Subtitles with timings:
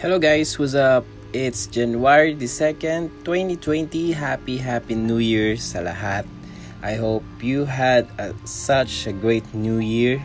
[0.00, 1.04] Hello guys, what's up?
[1.28, 4.16] It's January the 2nd, 2020.
[4.16, 6.24] Happy, happy New Year sa lahat.
[6.80, 10.24] I hope you had a, such a great New Year.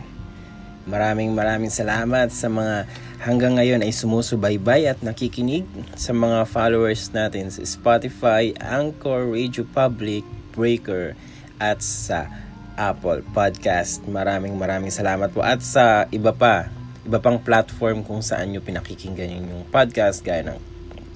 [0.88, 2.88] Maraming maraming salamat sa mga
[3.20, 10.24] hanggang ngayon ay sumusubaybay at nakikinig sa mga followers natin sa Spotify, Anchor, Radio Public,
[10.56, 11.12] Breaker
[11.60, 12.32] at sa
[12.80, 14.08] Apple Podcast.
[14.08, 16.72] Maraming maraming salamat po at sa iba pa
[17.06, 20.58] iba pang platform kung saan nyo pinakikinggan yung podcast gaya ng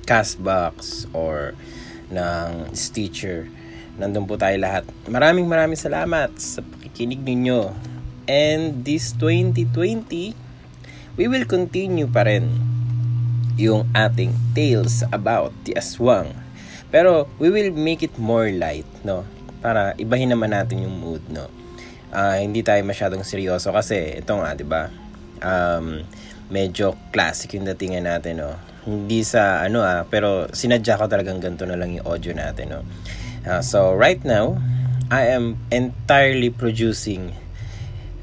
[0.07, 1.59] Castbox or
[2.15, 3.51] ng Stitcher.
[3.99, 4.87] Nandun po tayo lahat.
[5.11, 7.75] Maraming maraming salamat sa pakikinig ninyo.
[8.31, 10.39] And this 2020,
[11.19, 12.47] we will continue pa rin
[13.59, 16.31] yung ating tales about the aswang.
[16.95, 19.27] Pero we will make it more light, no?
[19.59, 21.51] Para ibahin naman natin yung mood, no?
[22.15, 24.91] Uh, hindi tayo masyadong seryoso kasi ito nga, 'di ba?
[25.41, 26.05] Um,
[26.49, 28.57] medyo classic yung datingan natin, no?
[28.85, 32.81] Hindi sa ano ah, pero sinadya ko talagang ganito na lang yung audio natin, no?
[33.45, 34.61] Uh, so, right now,
[35.11, 37.35] I am entirely producing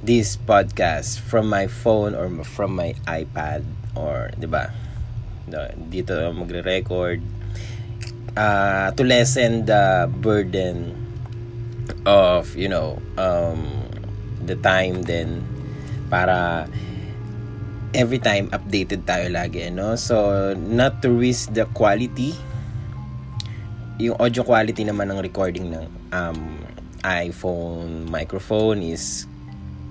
[0.04, 3.66] this podcast from my phone or from my iPad
[3.98, 4.72] or, di ba?
[5.90, 7.20] Dito magre-record
[8.38, 10.94] uh, to lessen the burden
[12.06, 13.90] of, you know, um,
[14.46, 15.44] the time then
[16.08, 16.70] para
[17.96, 19.96] every time updated tayo lagi no?
[19.96, 22.36] So not to risk the quality
[23.98, 26.40] yung audio quality naman ng recording ng um,
[27.02, 29.26] iPhone microphone is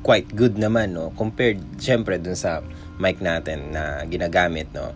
[0.04, 1.10] quite good naman no?
[1.16, 2.60] Compared syempre dun sa
[3.00, 4.92] mic natin na ginagamit no?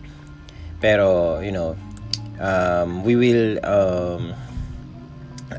[0.77, 1.73] Pero you know
[2.37, 4.33] um, we will um,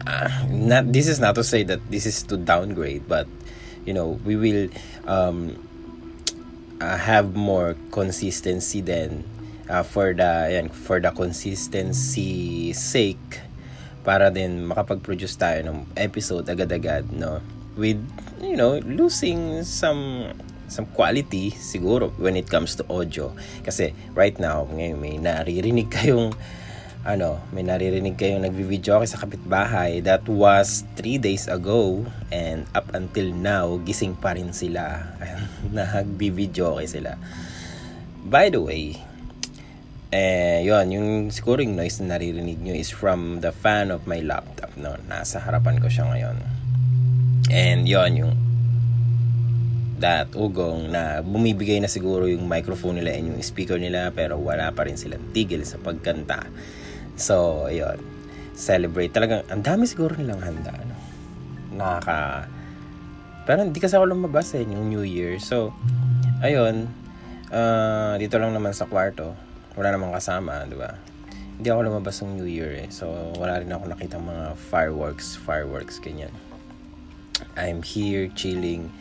[0.07, 3.27] uh, not this is not to say that this is to downgrade but
[3.85, 4.71] you know we will
[5.11, 5.59] um,
[6.83, 9.23] uh, have more consistency then
[9.71, 13.39] uh, for the yan, for the consistency sake
[14.03, 17.39] para din makapag-produce tayo ng episode agad-agad no?
[17.79, 18.03] With
[18.43, 20.35] you know losing some
[20.67, 23.31] some quality siguro when it comes to audio.
[23.63, 26.35] Kasi right now ngayon may naririnig kayong
[27.03, 33.27] ano, may naririnig kayong nagvi-video sa kapitbahay that was 3 days ago and up until
[33.35, 35.19] now, gising pa rin sila.
[35.75, 37.19] Nagvi-video sila.
[38.23, 39.03] By the way,
[40.15, 44.23] eh, yon yung siguro yung noise na naririnig nyo is from the fan of my
[44.23, 44.71] laptop.
[44.79, 44.95] No?
[45.11, 46.39] Nasa harapan ko siya ngayon.
[47.51, 48.35] And yon yung
[49.99, 54.75] that ugong na bumibigay na siguro yung microphone nila and yung speaker nila pero wala
[54.75, 56.43] pa rin silang tigil sa pagkanta
[57.17, 58.01] So, ayun.
[58.53, 59.13] Celebrate.
[59.13, 60.73] Talagang, ang dami siguro nilang handa.
[60.73, 60.95] Ano?
[61.77, 62.49] Nakaka...
[63.43, 65.43] Pero hindi kasi ako lumabas eh, yung New Year.
[65.43, 65.75] So,
[66.39, 66.87] ayun.
[67.51, 69.35] Uh, dito lang naman sa kwarto.
[69.75, 70.95] Wala namang kasama, di ba?
[71.59, 72.89] Hindi ako lumabas ng New Year eh.
[72.95, 76.31] So, wala rin ako nakita mga fireworks, fireworks, ganyan.
[77.59, 78.95] I'm here chilling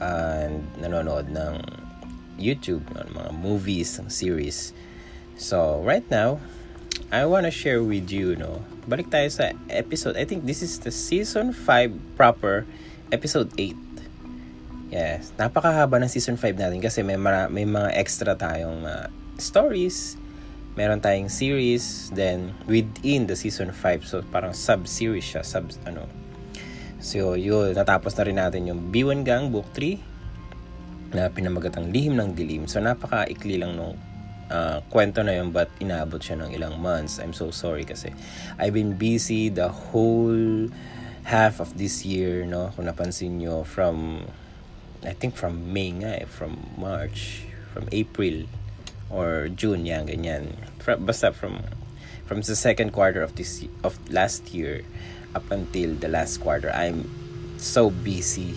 [0.00, 1.60] and nanonood ng
[2.40, 4.72] YouTube, ng mga movies, ng series.
[5.36, 6.40] So, right now,
[7.12, 8.66] I wanna share with you, no?
[8.88, 10.18] Balik tayo sa episode.
[10.18, 12.66] I think this is the season 5 proper,
[13.10, 13.76] episode 8.
[14.90, 20.16] Yes, napakahaba ng season 5 natin kasi may, mara, may mga extra tayong uh, stories.
[20.76, 26.04] Meron tayong series, then within the season 5, so parang sub-series siya, sub, ano.
[27.00, 32.36] So, yun, natapos na rin natin yung B1 Gang Book 3 na pinamagatang Lihim ng
[32.36, 32.68] Dilim.
[32.68, 33.96] So, napaka-ikli lang nung
[34.50, 37.18] uh, kwento na yun but inaabot siya ng ilang months.
[37.18, 38.14] I'm so sorry kasi
[38.58, 40.68] I've been busy the whole
[41.26, 42.70] half of this year, no?
[42.78, 44.26] Kung napansin nyo, from,
[45.02, 47.42] I think from May nga eh, from March,
[47.74, 48.46] from April,
[49.10, 50.54] or June, yan, ganyan.
[50.78, 51.66] From, basta from,
[52.30, 54.86] from the second quarter of this, of last year,
[55.34, 57.10] up until the last quarter, I'm
[57.58, 58.54] so busy.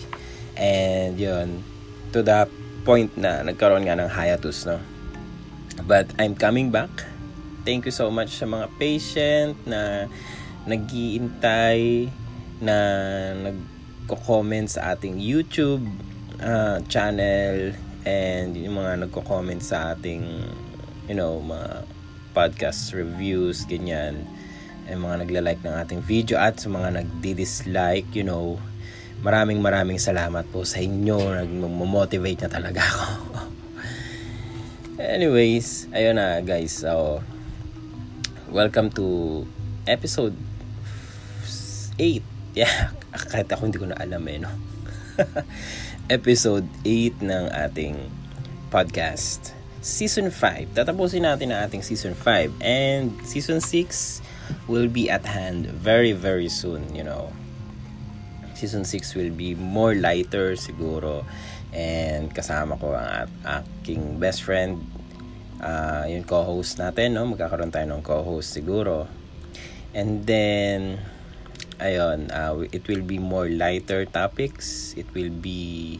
[0.56, 1.66] And yun,
[2.14, 2.46] to the
[2.86, 4.78] point na nagkaroon nga ng hiatus, no?
[5.86, 6.90] But I'm coming back.
[7.62, 10.08] Thank you so much sa mga patient na
[10.64, 12.08] nagiintay
[12.60, 12.76] na
[13.36, 13.58] nag
[14.10, 15.86] nagko-comment sa ating YouTube
[16.42, 20.26] uh, channel and yung mga nagko-comment sa ating
[21.06, 21.86] you know, mga
[22.30, 24.26] podcast reviews, ganyan.
[24.86, 28.58] And mga nagla-like ng ating video at sa mga nagdi-dislike, you know,
[29.26, 31.34] maraming maraming salamat po sa inyo.
[31.46, 33.06] Nag-motivate na talaga ako.
[35.00, 36.84] Anyways, ayun na guys.
[36.84, 37.24] So,
[38.52, 39.48] welcome to
[39.88, 40.36] episode
[41.96, 42.20] 8.
[42.52, 42.92] Yeah,
[43.32, 44.52] kahit ako hindi ko na alam eh, no?
[46.20, 47.96] episode 8 ng ating
[48.68, 49.56] podcast.
[49.80, 50.76] Season 5.
[50.76, 52.60] Tatapusin natin ang ating Season 5.
[52.60, 54.20] And Season 6
[54.68, 57.32] will be at hand very, very soon, you know.
[58.52, 61.24] Season 6 will be more lighter siguro.
[61.70, 64.82] And kasama ko ang aking best friend,
[65.62, 67.28] uh, yung co-host natin, no?
[67.30, 69.06] Magkakaroon tayo ng co-host siguro.
[69.94, 71.02] And then,
[71.78, 74.94] ayun, uh, it will be more lighter topics.
[74.94, 75.98] It will be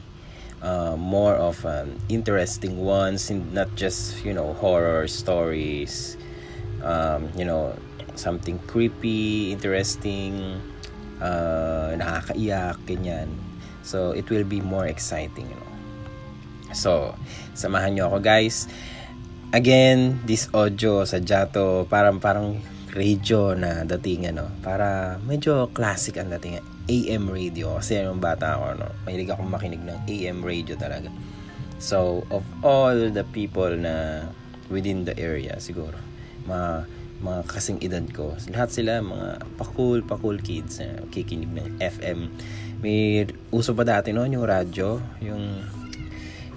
[0.62, 6.16] uh, more of um, interesting ones, not just you know horror stories.
[6.84, 7.76] Um, you know
[8.14, 10.60] something creepy, interesting,
[11.20, 13.49] uh, nakakaiyak, ganyan.
[13.82, 15.72] So it will be more exciting, you know.
[16.76, 17.14] So
[17.56, 18.70] samahan nyo ako guys.
[19.50, 26.30] Again, this audio sa Jato parang parang radio na dating ano para medyo classic ang
[26.34, 26.58] dating
[26.90, 31.06] AM radio kasi yung bata ako no mahilig akong makinig ng AM radio talaga
[31.78, 34.26] so of all the people na
[34.68, 35.94] within the area siguro
[36.50, 36.86] mga
[37.22, 42.26] mga kasing edad ko lahat sila mga pakul pakul kids na kikinig ng FM
[42.80, 45.44] may uso pa dati noon yung radyo yung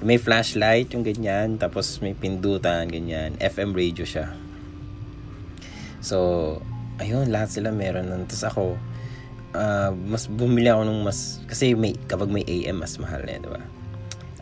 [0.03, 3.39] may flashlight yung ganyan tapos may pindutan ganyan.
[3.39, 4.35] FM radio siya.
[6.03, 6.59] So
[6.99, 8.23] ayun lahat sila meron nun.
[8.27, 8.63] Tapos ako
[9.55, 13.49] uh, mas bumili ako nung mas kasi may kapag may AM mas mahal eh, di
[13.49, 13.63] ba?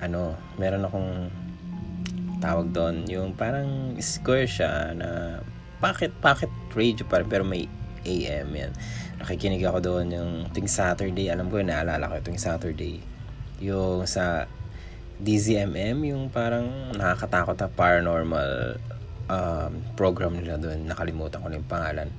[0.02, 1.30] Ano, meron akong
[2.42, 5.40] tawag doon, yung parang square siya na
[5.78, 7.70] pocket pocket radio pa pero may
[8.06, 8.72] AM yan.
[9.22, 12.98] Nakikinig ako doon yung ting Saturday, alam ko yun, naalala ko yung Saturday.
[13.62, 14.50] Yung sa
[15.22, 16.66] DZMM, yung parang
[16.98, 18.82] nakakatakot na paranormal
[19.30, 20.90] um, program nila doon.
[20.90, 22.10] Nakalimutan ko na yung pangalan.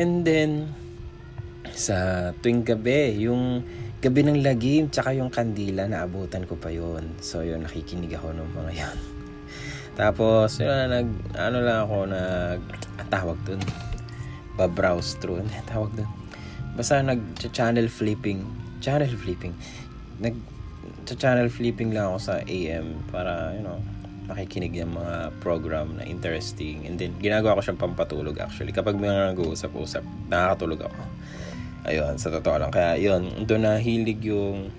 [0.00, 0.72] And then,
[1.76, 3.60] sa tuwing gabi, yung
[4.00, 8.48] gabi ng lagim, tsaka yung kandila, naabutan ko pa yon So, yun, nakikinig ako ng
[8.56, 8.98] mga yan.
[9.92, 12.60] Tapos, yun, nag, ano lang ako, nag,
[13.12, 13.60] tawag dun,
[14.60, 16.10] babrowse through, ano tawag dun.
[16.76, 18.44] Basta nag-channel flipping,
[18.84, 19.56] channel flipping,
[20.20, 20.36] nag,
[21.08, 23.80] channel flipping lang ako sa AM para, you know,
[24.30, 26.86] makikinig ng mga program na interesting.
[26.86, 28.70] And then, ginagawa ko siyang pampatulog actually.
[28.70, 31.02] Kapag may nag-uusap-usap, nakakatulog ako.
[31.90, 32.70] Ayun, sa totoo lang.
[32.70, 34.70] Kaya yun, doon nahilig yung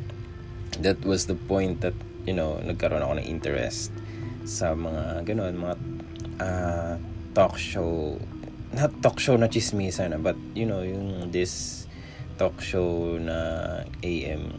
[0.80, 3.92] that was the point that, you know, nagkaroon ako ng interest
[4.48, 5.75] sa mga ganun, mga
[6.39, 6.94] uh,
[7.36, 8.16] talk show
[8.72, 11.86] not talk show na chismisa na but you know yung this
[12.40, 14.56] talk show na AM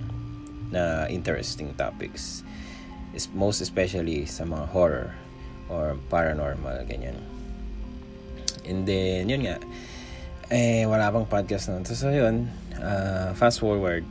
[0.72, 2.44] na interesting topics
[3.12, 5.12] is most especially sa mga horror
[5.72, 7.16] or paranormal ganyan
[8.68, 9.56] and then yun nga
[10.52, 11.88] eh wala pang podcast noon.
[11.88, 14.04] So, so yun, uh, fast forward,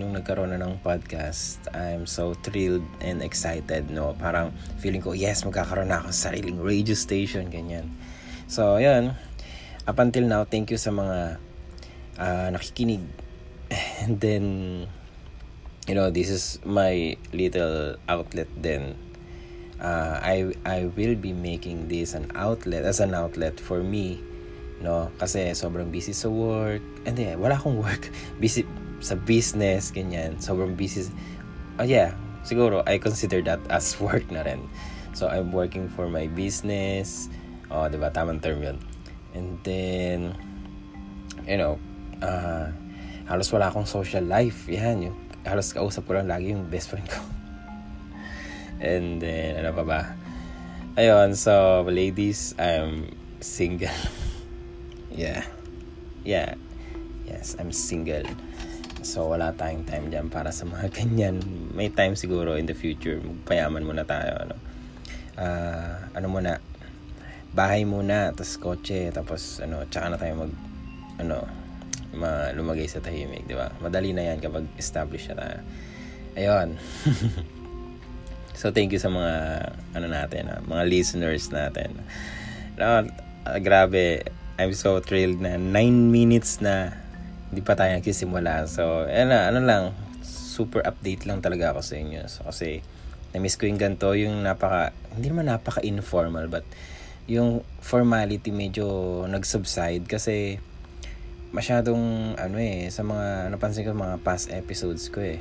[0.00, 4.16] nung nagkaroon na ng podcast, I'm so thrilled and excited, no?
[4.16, 7.92] Parang feeling ko, yes, magkakaroon na ako sa sariling radio station, ganyan.
[8.48, 9.12] So, yun.
[9.84, 11.38] Up until now, thank you sa mga
[12.16, 13.04] uh, nakikinig.
[14.04, 14.44] And then,
[15.88, 18.96] you know, this is my little outlet then.
[19.80, 24.22] Uh, I, I will be making this an outlet, as an outlet for me
[24.84, 25.08] no?
[25.16, 26.84] Kasi sobrang busy sa work.
[27.08, 28.12] Hindi, wala akong work.
[28.42, 28.68] Busy
[29.00, 30.40] sa business, ganyan.
[30.40, 31.08] Sobrang busy.
[31.76, 34.64] Oh yeah, siguro I consider that as work na rin.
[35.16, 37.28] So I'm working for my business.
[37.72, 38.12] Oh, 'di ba?
[38.12, 38.78] Tamang term 'yun.
[39.34, 40.38] And then
[41.44, 41.78] you know,
[42.22, 42.72] uh,
[43.28, 44.68] halos wala akong social life.
[44.68, 47.20] Yan, yung halos kausap ko lang lagi yung best friend ko.
[48.84, 50.00] And then, ano pa ba?
[50.94, 53.92] Ayun, so, ladies, I'm single.
[55.14, 55.46] Yeah.
[56.26, 56.58] Yeah.
[57.22, 58.26] Yes, I'm single.
[59.06, 61.38] So, wala tayong time dyan para sa mga ganyan.
[61.70, 63.22] May time siguro in the future.
[63.22, 64.42] Magpayaman muna tayo.
[64.42, 64.58] Ano,
[65.38, 66.58] uh, ano muna,
[67.54, 70.52] bahay muna, tapos kotse, tapos ano, tsaka na tayo mag,
[71.22, 71.46] ano,
[72.18, 73.70] ma, lumagay sa tahimik, di ba?
[73.78, 75.58] Madali na yan kapag establish na tayo.
[76.34, 76.68] Ayun.
[78.58, 79.34] so, thank you sa mga,
[79.94, 81.94] ano natin, uh, mga listeners natin.
[82.74, 83.06] No,
[83.46, 84.26] uh, grabe,
[84.58, 86.90] I'm so thrilled na 9 minutes na
[87.54, 88.66] hindi pa tayo nagsisimula.
[88.66, 89.82] So, ano, ano lang,
[90.26, 92.22] super update lang talaga ako sa inyo.
[92.26, 92.82] So, kasi,
[93.30, 96.66] na-miss ko yung ganito, yung napaka, hindi naman napaka-informal, but
[97.24, 100.60] yung formality medyo nag-subside kasi
[101.54, 105.40] masyadong ano eh sa mga napansin ko mga past episodes ko eh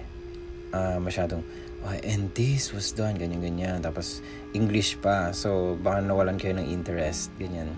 [0.73, 1.43] uh, masyadong
[1.83, 3.79] oh, and this was done ganyan ganyan.
[3.83, 4.23] Tapos
[4.55, 5.31] English pa.
[5.35, 7.75] So baka nawalan kayo ng interest ganyan.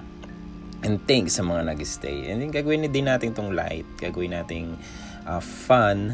[0.86, 2.30] And thanks sa mga nag-stay.
[2.30, 3.86] And then gagawin din natin tong light.
[3.98, 4.78] Gagawin nating
[5.26, 6.14] uh, fun.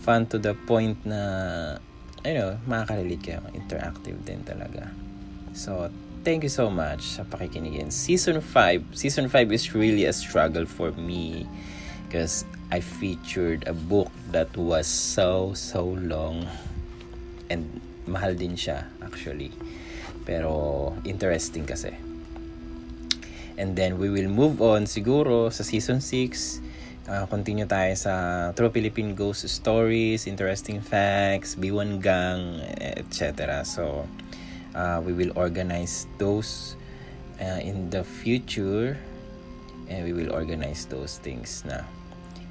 [0.00, 1.20] Fun to the point na
[2.24, 3.42] you know makakarelate kayo.
[3.52, 4.88] Interactive din talaga.
[5.52, 5.90] So
[6.24, 7.80] thank you so much sa pakikinig.
[7.88, 11.48] Season 5, season 5 is really a struggle for me
[12.06, 16.46] because I featured a book that was so, so long
[17.48, 19.52] and mahal din siya actually.
[20.28, 21.96] Pero interesting kasi.
[23.56, 26.68] And then we will move on siguro sa season 6.
[27.10, 28.14] Uh, continue tayo sa
[28.54, 33.66] True Philippine Ghost Stories, Interesting Facts, B1 Gang, etc.
[33.66, 34.06] So,
[34.74, 36.76] uh, we will organize those
[37.40, 38.98] uh, in the future.
[39.90, 41.82] And we will organize those things na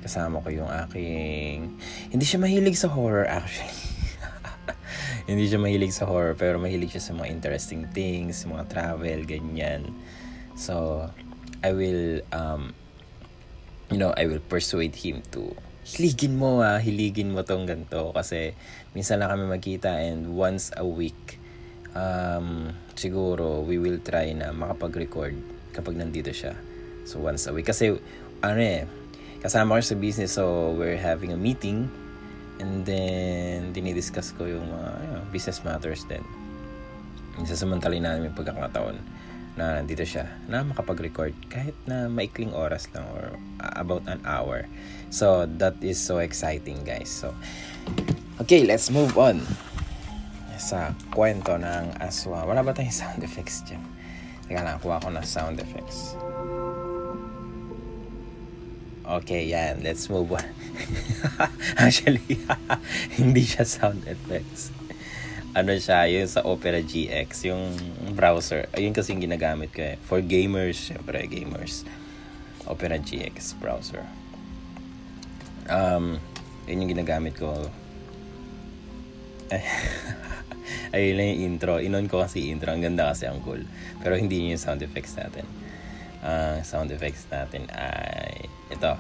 [0.04, 1.80] kasama ko yung aking
[2.12, 3.72] hindi siya mahilig sa horror actually.
[5.30, 9.94] Hindi siya mahilig sa horror pero mahilig siya sa mga interesting things mga travel ganyan.
[10.60, 11.06] So
[11.64, 12.76] I will um
[13.88, 15.56] you know I will persuade him to
[15.88, 18.12] hiligin mo ah hiligin mo tong ganto.
[18.12, 18.52] Kasi
[18.92, 21.39] minsan lang kami magkita and once a week
[21.96, 25.36] um, siguro we will try na makapag-record
[25.74, 26.58] kapag nandito siya.
[27.08, 27.70] So once a week.
[27.70, 27.96] Kasi
[28.44, 28.86] ano eh,
[29.40, 31.88] kasama ko sa business so we're having a meeting
[32.60, 36.22] and then dinidiscuss ko yung mga uh, you know, business matters din.
[37.40, 39.00] Isasamantalin namin yung pagkakataon
[39.56, 43.36] na nandito siya na makapag-record kahit na maikling oras lang or
[43.76, 44.68] about an hour.
[45.10, 47.08] So that is so exciting guys.
[47.08, 47.32] So
[48.44, 49.44] okay, let's move on
[50.60, 52.44] sa kwento ng aswa.
[52.44, 53.82] Wala ba tayong sound effects dyan?
[54.46, 56.20] Teka lang, kuha ko ng sound effects.
[59.10, 59.82] Okay, yan.
[59.82, 60.46] Let's move on.
[61.82, 62.22] Actually,
[63.18, 64.70] hindi siya sound effects.
[65.58, 67.74] Ano siya, yung sa Opera GX, yung
[68.14, 68.70] browser.
[68.78, 69.98] Ayun kasi yung ginagamit ko eh.
[70.06, 71.90] For gamers, syempre, gamers.
[72.70, 74.06] Opera GX browser.
[75.66, 76.22] Um,
[76.70, 77.74] yun yung ginagamit ko.
[80.92, 81.78] ayun lang yung intro.
[81.78, 82.74] Inon ko kasi intro.
[82.74, 83.64] Ang ganda kasi ang cool.
[84.02, 85.46] Pero hindi yun yung sound effects natin.
[86.20, 88.94] Ang uh, sound effects natin ay ito.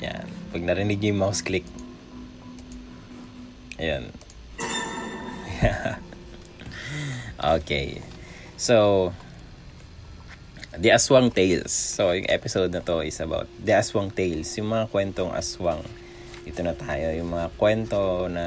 [0.00, 0.26] Yan.
[0.50, 1.64] Pag narinig yung mouse click.
[3.80, 4.12] Ayan.
[7.60, 8.00] okay.
[8.56, 9.08] So,
[10.76, 11.72] The Aswang Tales.
[11.72, 14.48] So, yung episode na to is about The Aswang Tales.
[14.56, 15.84] Yung mga kwentong aswang.
[16.48, 17.12] Ito na tayo.
[17.12, 18.44] Yung mga kwento na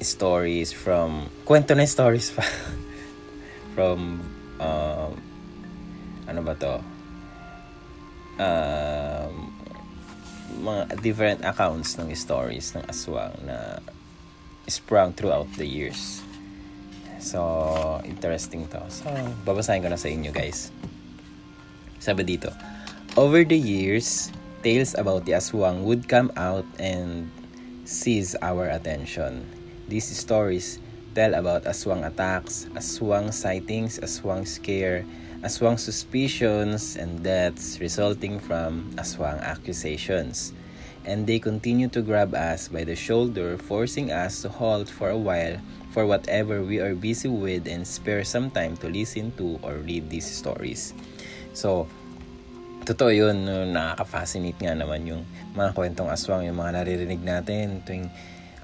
[0.00, 2.44] stories from kwento na stories pa.
[3.76, 4.18] From
[4.58, 5.12] um,
[6.26, 6.74] ano ba to?
[8.40, 9.52] Um,
[10.60, 13.78] mga different accounts ng stories ng aswang na
[14.66, 16.20] sprung throughout the years.
[17.20, 18.80] So interesting to.
[18.90, 19.06] So
[19.44, 20.74] babasahin ko na sa inyo guys.
[22.00, 22.50] Sabi dito
[23.18, 24.30] over the years
[24.62, 27.32] tales about the aswang would come out and
[27.90, 29.42] seize our attention.
[29.90, 30.78] These stories
[31.10, 35.02] tell about aswang attacks, aswang sightings, aswang scare,
[35.42, 40.54] aswang suspicions, and deaths resulting from aswang accusations.
[41.02, 45.18] And they continue to grab us by the shoulder, forcing us to halt for a
[45.18, 45.58] while
[45.90, 50.08] for whatever we are busy with and spare some time to listen to or read
[50.08, 50.94] these stories.
[51.52, 51.88] So,
[52.90, 55.22] totoo yun, nakaka-fascinate nga naman yung
[55.54, 58.10] mga kwentong aswang, yung mga naririnig natin tuwing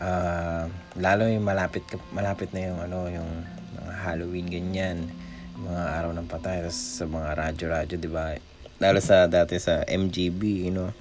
[0.01, 0.67] uh,
[0.99, 3.31] lalo yung malapit malapit na yung ano yung
[3.79, 4.99] mga Halloween ganyan
[5.57, 8.37] mga araw ng patay tapos sa mga radyo-radyo di ba?
[8.77, 10.93] Lalo sa dati sa MGB you know?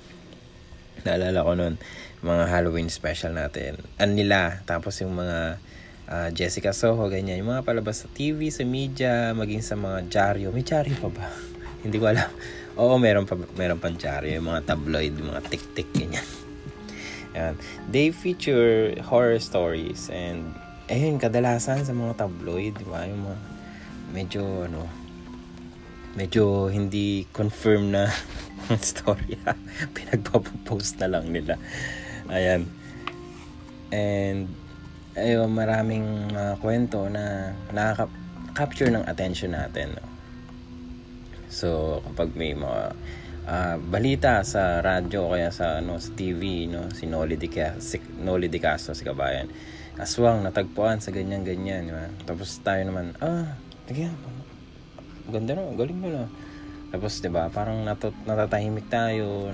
[1.03, 1.75] Naalala ko noon
[2.23, 5.59] mga Halloween special natin an nila tapos yung mga
[6.07, 10.55] uh, Jessica Soho ganyan yung mga palabas sa TV sa media maging sa mga dyaryo.
[10.55, 11.27] May dyaryo pa ba?
[11.83, 12.31] Hindi ko alam
[12.75, 16.27] Oo, meron pa meron pang dyaryo, yung mga tabloid, yung mga tik-tik ganyan.
[17.35, 17.55] Yan.
[17.87, 20.55] They feature horror stories and
[20.91, 23.07] ayun, kadalasan sa mga tabloid, di ba?
[23.07, 23.37] Yung mga
[24.11, 24.87] medyo ano,
[26.15, 28.11] medyo hindi confirm na
[28.79, 29.35] story.
[29.95, 31.59] Pinagpapost na lang nila.
[32.31, 32.67] Ayan.
[33.91, 34.51] And
[35.15, 39.95] ayun, maraming uh, kwento na nakaka-capture ng attention natin.
[39.95, 40.14] No?
[41.55, 42.91] So, kapag may mga
[43.47, 47.47] uh, balita sa radyo kaya sa ano sa TV no si Noli Di
[47.79, 49.47] si Noli Di Castro si kabayan
[49.95, 52.11] aswang natagpuan sa ganyan ganyan di ba?
[52.27, 53.55] Tapos tayo naman ah
[53.87, 54.11] sige
[55.31, 56.27] ganda no galing mo na.
[56.91, 59.47] Tapos 'di ba parang natot, natatahimik tayo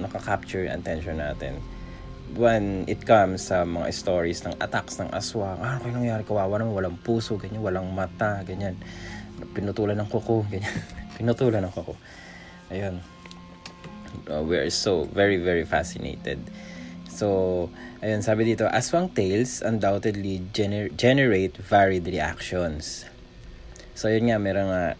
[0.00, 1.60] naka-capture attention natin.
[2.32, 6.72] When it comes sa mga stories ng attacks ng aswang ah ano nangyari kawawa naman
[6.72, 8.80] walang puso ganyan walang mata ganyan.
[9.52, 10.80] Pinutulan ng kuko ganyan
[11.22, 11.94] pinutulan kuko
[12.74, 12.98] ayun.
[14.26, 16.42] Uh, we are so very very fascinated.
[17.06, 17.70] So
[18.02, 23.06] ayun sabi dito aswang tales undoubtedly gener- generate varied reactions.
[23.94, 24.98] So yun nga meron nga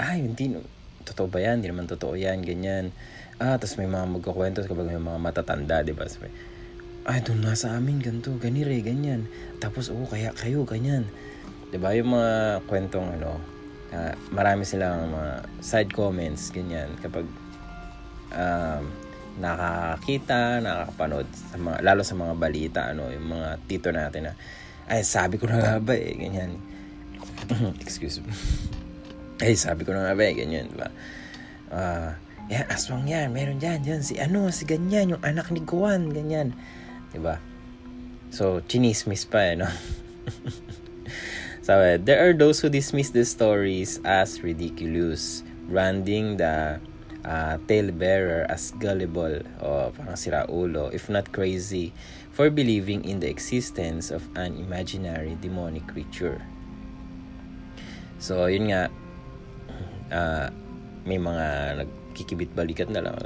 [0.00, 0.56] ah hindi
[1.04, 1.60] totoo ba yan?
[1.60, 2.96] Hindi naman totoo yan ganyan.
[3.36, 6.08] Ah tapos may mga magkukwento kapag may mga matatanda di ba?
[6.08, 6.32] Sabi
[7.04, 9.28] ay doon nga sa amin ganito ganire ganyan.
[9.60, 11.04] Tapos oh kaya kayo ganyan.
[11.68, 11.92] 'di ba?
[11.92, 13.59] Yung mga kwentong ano
[13.94, 15.32] uh, marami silang mga
[15.62, 17.26] side comments ganyan kapag
[18.34, 18.84] um,
[19.40, 24.32] nakakita, nakakapanood sa mga, lalo sa mga balita, ano, yung mga tito natin na,
[24.90, 26.58] ay, sabi ko na nga ba eh, ganyan.
[27.84, 28.34] Excuse me.
[29.44, 30.88] ay, sabi ko na nga ba eh, ganyan, diba?
[31.70, 32.10] Ah, uh,
[32.50, 36.50] yan, aswang yan, meron dyan, dyan, si ano, si ganyan, yung anak ni Guan, ganyan.
[37.14, 37.38] Diba?
[38.34, 39.70] So, chinismis pa eh, no?
[41.70, 46.80] uh, there are those who dismiss the stories as ridiculous, branding the
[47.24, 51.92] uh, talebearer as gullible o parang siraulo, if not crazy,
[52.32, 56.40] for believing in the existence of an imaginary demonic creature.
[58.20, 58.92] So, yun nga,
[60.12, 60.48] uh,
[61.06, 61.46] may mga
[61.84, 63.16] nagkikibit-balikat na lang.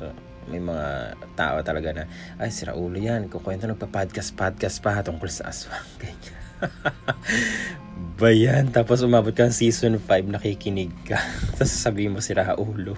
[0.47, 2.05] May mga tao talaga na,
[2.39, 3.27] ay, siraulo yan.
[3.33, 5.89] Kukwento nagpa-podcast-podcast pa tungkol sa aswang.
[6.03, 6.44] Ganyan.
[8.21, 8.71] Bayan.
[8.71, 11.19] Tapos umabot ka season 5, nakikinig ka.
[11.59, 12.95] Tapos sasabihin mo sira ulo.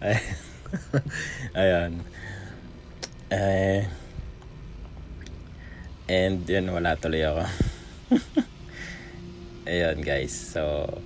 [1.58, 2.00] Ayan.
[3.30, 3.86] Eh,
[6.10, 7.46] and yun, wala tuloy ako.
[9.70, 10.98] Ayan guys, so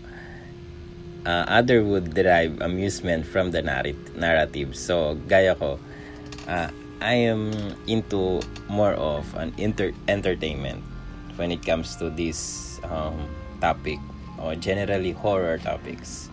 [1.29, 4.73] uh, other would derive amusement from the narrat- narrative.
[4.73, 5.77] So, gaya ko,
[6.49, 6.73] uh,
[7.05, 7.53] I am
[7.85, 8.41] into
[8.73, 10.81] more of an inter- entertainment
[11.37, 13.29] when it comes to this um,
[13.61, 13.99] topic
[14.39, 16.29] or generally horror topics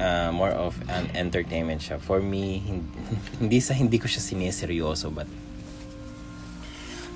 [0.00, 2.00] uh, more of an entertainment siya.
[2.00, 2.62] For me,
[3.40, 5.26] hindi sa hindi ko siya sineseryoso but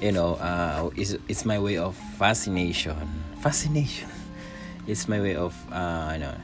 [0.03, 2.99] you know, uh, it's, it's my way of fascination.
[3.41, 4.11] Fascination.
[4.83, 6.35] It's my way of, uh, ano,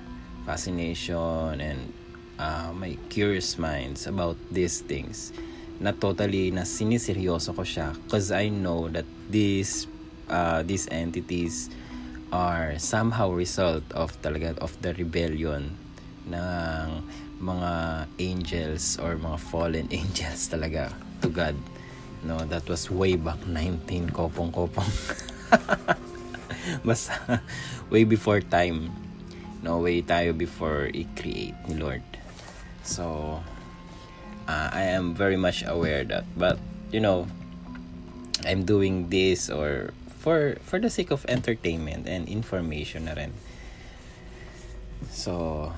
[0.47, 1.93] fascination and
[2.39, 5.35] uh, my curious minds about these things
[5.83, 9.91] na totally na siniseryoso ko siya because I know that these
[10.29, 11.69] uh, these entities
[12.33, 15.77] are somehow result of talaga of the rebellion
[16.29, 16.89] ng
[17.41, 17.73] mga
[18.21, 20.93] angels or mga fallen angels talaga
[21.25, 21.57] to God.
[22.27, 24.91] No, that was way back 19 kopong kopong.
[26.87, 27.41] Basta
[27.89, 28.91] way before time.
[29.63, 32.03] No way tayo before i-create ni Lord.
[32.83, 33.39] So
[34.51, 36.59] uh, I am very much aware that but
[36.91, 37.31] you know
[38.47, 43.33] I'm doing this or for for the sake of entertainment and information na rin.
[45.15, 45.73] So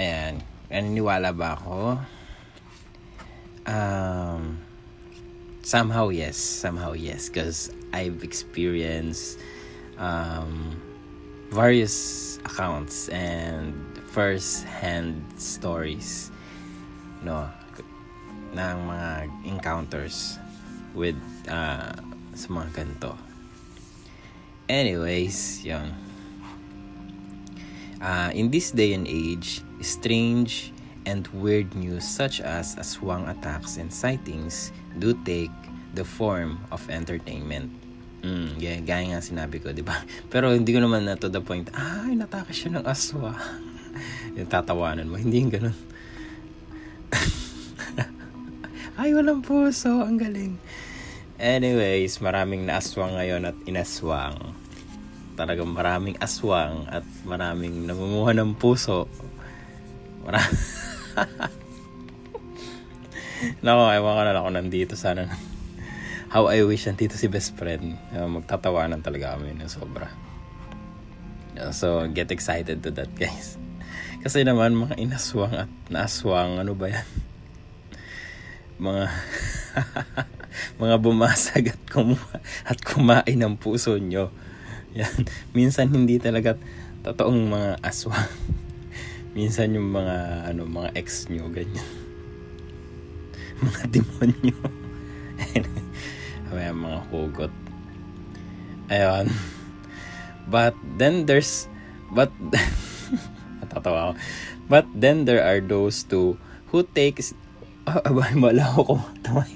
[0.00, 0.40] Ayan.
[0.72, 2.00] Naniniwala ba ako?
[3.68, 4.64] Um,
[5.60, 6.40] somehow yes.
[6.40, 7.28] Somehow yes.
[7.28, 9.36] Because I've experienced
[10.00, 10.80] um,
[11.52, 13.76] various accounts and
[14.12, 16.28] first-hand stories
[17.24, 17.48] no
[18.52, 19.10] ng mga
[19.48, 20.36] encounters
[20.92, 21.16] with
[21.48, 21.96] uh,
[22.34, 23.31] sa mga ganito.
[24.68, 25.90] Anyways, yun.
[28.02, 30.72] Uh, in this day and age, strange
[31.06, 35.54] and weird news such as aswang attacks and sightings do take
[35.94, 37.70] the form of entertainment.
[38.22, 39.98] Mm, gaya, gaya nga sinabi ko, di ba?
[40.32, 43.34] Pero hindi ko naman na to the point, ay, natake siya ng aswa.
[44.52, 45.78] tatawanan mo, hindi yung ganun.
[49.02, 50.54] ay, walang puso, ang galing.
[51.42, 54.51] Anyways, maraming naaswang ngayon at inaswang
[55.32, 59.08] talagang maraming aswang at maraming namumuha ng puso.
[60.22, 60.56] Marami.
[63.64, 65.26] Nako, ewan ka na ako nandito sana.
[66.30, 67.98] How I wish nandito si best friend.
[68.14, 70.08] Uh, magtatawanan talaga kami ng sobra.
[71.70, 73.60] So, get excited to that, guys.
[74.24, 77.08] Kasi naman, mga inaswang at naaswang, ano ba yan?
[78.80, 79.04] Mga
[80.82, 84.30] mga bumasag at, kumuha, at kumain ng puso nyo
[84.96, 85.26] yan.
[85.56, 86.56] Minsan hindi talaga
[87.02, 88.30] totoong mga aswang.
[89.36, 91.88] minsan yung mga, ano, mga ex nyo, ganyan.
[93.64, 94.58] mga demonyo.
[96.52, 97.52] May mga hugot.
[98.92, 99.32] Ayun.
[100.52, 101.64] But then there's,
[102.12, 102.28] but,
[103.64, 104.20] natatawa ako.
[104.68, 106.36] But then there are those two
[106.68, 107.32] who takes,
[107.88, 109.52] oh, aba, himala ako kumataway.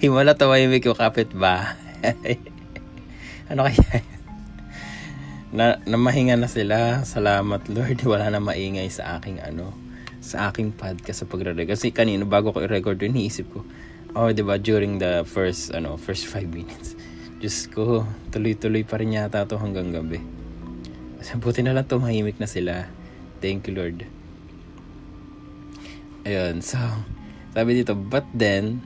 [0.00, 2.40] himala tawahimik yung kapitbahay.
[3.52, 4.19] ano kaya
[5.50, 7.02] na, namahinga na sila.
[7.02, 8.02] Salamat Lord.
[8.10, 9.74] Wala na maingay sa aking ano,
[10.22, 11.74] sa aking podcast sa pagre-record.
[11.74, 13.66] Kasi kanino bago ko i-record yun, iniisip ko,
[14.14, 16.94] oh, di ba, during the first, ano, first five minutes.
[17.40, 20.20] Diyos ko, tuloy-tuloy pa rin yata to hanggang gabi.
[21.18, 22.86] Kasi buti na lang tumahimik na sila.
[23.40, 24.04] Thank you, Lord.
[26.28, 26.76] Ayun, so,
[27.56, 28.84] sabi dito, but then,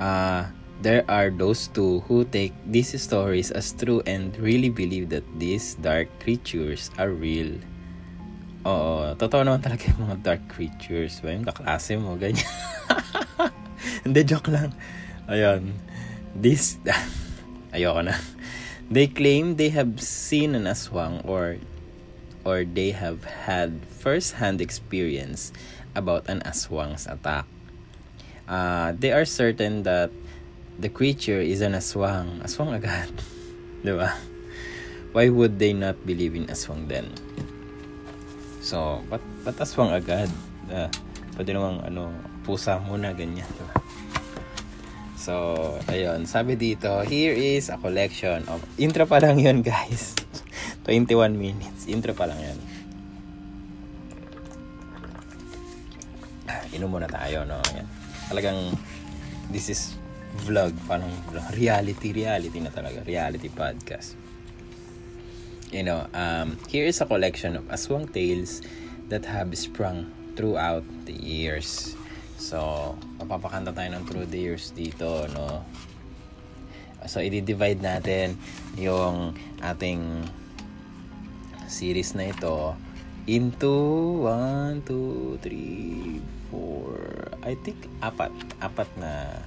[0.00, 0.48] uh,
[0.80, 5.76] there are those two who take these stories as true and really believe that these
[5.76, 7.52] dark creatures are real.
[8.64, 11.20] Oo, totoo naman talaga yung mga dark creatures.
[11.24, 12.44] Ba yung kaklase mo, ganyan.
[14.04, 14.72] Hindi, joke lang.
[15.28, 15.72] Ayun.
[16.36, 16.76] This,
[17.76, 18.16] ayoko na.
[18.90, 21.62] They claim they have seen an aswang or
[22.42, 25.52] or they have had first-hand experience
[25.94, 27.44] about an aswang's attack.
[28.48, 30.10] Uh, they are certain that
[30.80, 32.40] the creature is an aswang.
[32.40, 33.12] Aswang agad.
[33.84, 34.16] Di ba?
[35.12, 37.12] Why would they not believe in aswang then?
[38.64, 40.32] So, but, but aswang agad?
[40.72, 40.88] Uh,
[41.36, 42.08] pwede namang ano,
[42.48, 43.44] pusa muna, ganyan.
[43.44, 43.76] Diba?
[45.20, 46.24] So, ayun.
[46.24, 48.64] Sabi dito, here is a collection of...
[48.80, 50.16] Intro pa lang yun, guys.
[50.88, 51.84] 21 minutes.
[51.92, 52.58] Intro pa lang yun.
[56.72, 57.60] Inom muna tayo, no?
[57.76, 57.84] Yan.
[58.32, 58.72] Talagang,
[59.52, 59.99] this is
[60.46, 61.10] vlog, parang
[61.54, 64.14] reality, reality na talaga, reality podcast.
[65.70, 68.62] You know, um, here is a collection of aswang tales
[69.10, 71.94] that have sprung throughout the years.
[72.38, 75.62] So, mapapakanta tayo ng through the years dito, no?
[77.06, 78.34] So, i-divide natin
[78.74, 80.26] yung ating
[81.70, 82.74] series na ito
[83.30, 83.70] into
[84.26, 88.34] 1, 2, 3, 4, I think apat.
[88.58, 89.38] Apat na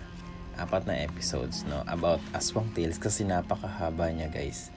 [0.58, 4.70] apat na episodes no about Aswang Tales kasi napakahaba niya guys.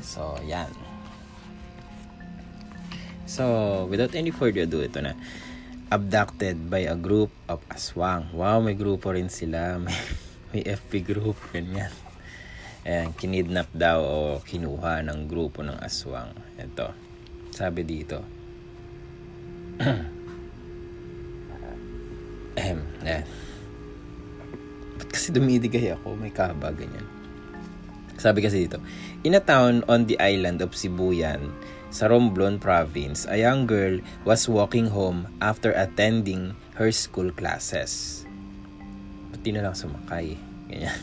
[0.00, 0.72] So, yan.
[3.28, 5.12] So, without any further ado, ito na.
[5.92, 8.32] Abducted by a group of aswang.
[8.32, 9.76] Wow, may grupo rin sila.
[9.84, 10.00] May,
[10.56, 11.36] may FP group.
[11.52, 11.92] Ganyan.
[12.88, 16.32] Ayan, kinidnap daw o kinuha ng grupo ng aswang.
[16.56, 16.96] Ito.
[17.52, 18.24] Sabi dito.
[22.56, 23.51] Ahem, ayan
[25.12, 27.04] kasi dumidigay ako, may kaba, ganyan.
[28.16, 28.80] Sabi kasi dito,
[29.22, 31.52] in a town on the island of Sibuyan,
[31.92, 38.24] sa Romblon province, a young girl was walking home after attending her school classes.
[39.28, 40.40] Ba't na lang sumakay?
[40.72, 40.96] Ganyan.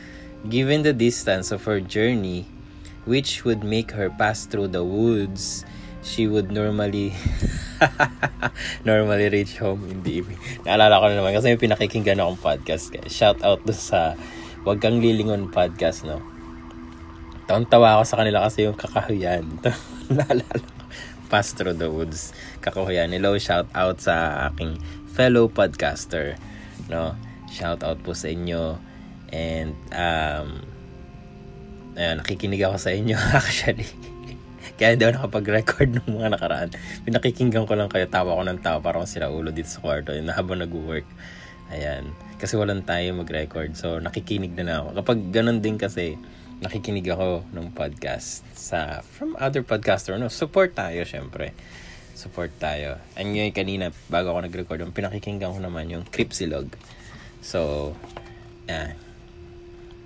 [0.52, 2.46] Given the distance of her journey,
[3.02, 5.66] which would make her pass through the woods,
[6.06, 7.10] she would normally
[8.88, 10.38] normally reach home in the evening.
[10.62, 12.94] Naalala ko na naman kasi may pinakikinggan akong podcast.
[13.10, 14.14] Shout out dun sa
[14.62, 16.22] Wag Kang Lilingon podcast, no?
[17.50, 19.58] Taon-tawa ako sa kanila kasi yung kakahuyan.
[20.14, 20.70] Naalala ko.
[21.26, 22.30] Pass through the woods.
[22.62, 23.10] Kakahuyan.
[23.10, 24.78] Hello, shout out sa aking
[25.10, 26.38] fellow podcaster.
[26.86, 27.18] No?
[27.50, 28.78] Shout out po sa inyo.
[29.34, 30.62] And, um,
[31.98, 33.90] ayun, nakikinig ako sa inyo actually.
[34.76, 36.68] Kaya hindi ako nakapag-record ng mga nakaraan.
[37.08, 40.28] Pinakikinggan ko lang kayo, tawa ko ng tawa, parang sila ulo dito sa kwarto, yun,
[40.28, 41.08] habang nag-work.
[41.72, 42.12] Ayan.
[42.36, 44.88] Kasi walang tayo mag-record, so nakikinig na, na ako.
[45.00, 46.20] Kapag ganun din kasi,
[46.56, 50.16] nakikinig ako ng podcast sa from other podcaster.
[50.16, 51.52] No, support tayo, syempre.
[52.16, 52.96] Support tayo.
[53.12, 56.72] And ngayon kanina, bago ako nag-record, yung pinakikinggan ko naman yung Cripsilog.
[57.44, 57.92] So,
[58.64, 58.96] yeah,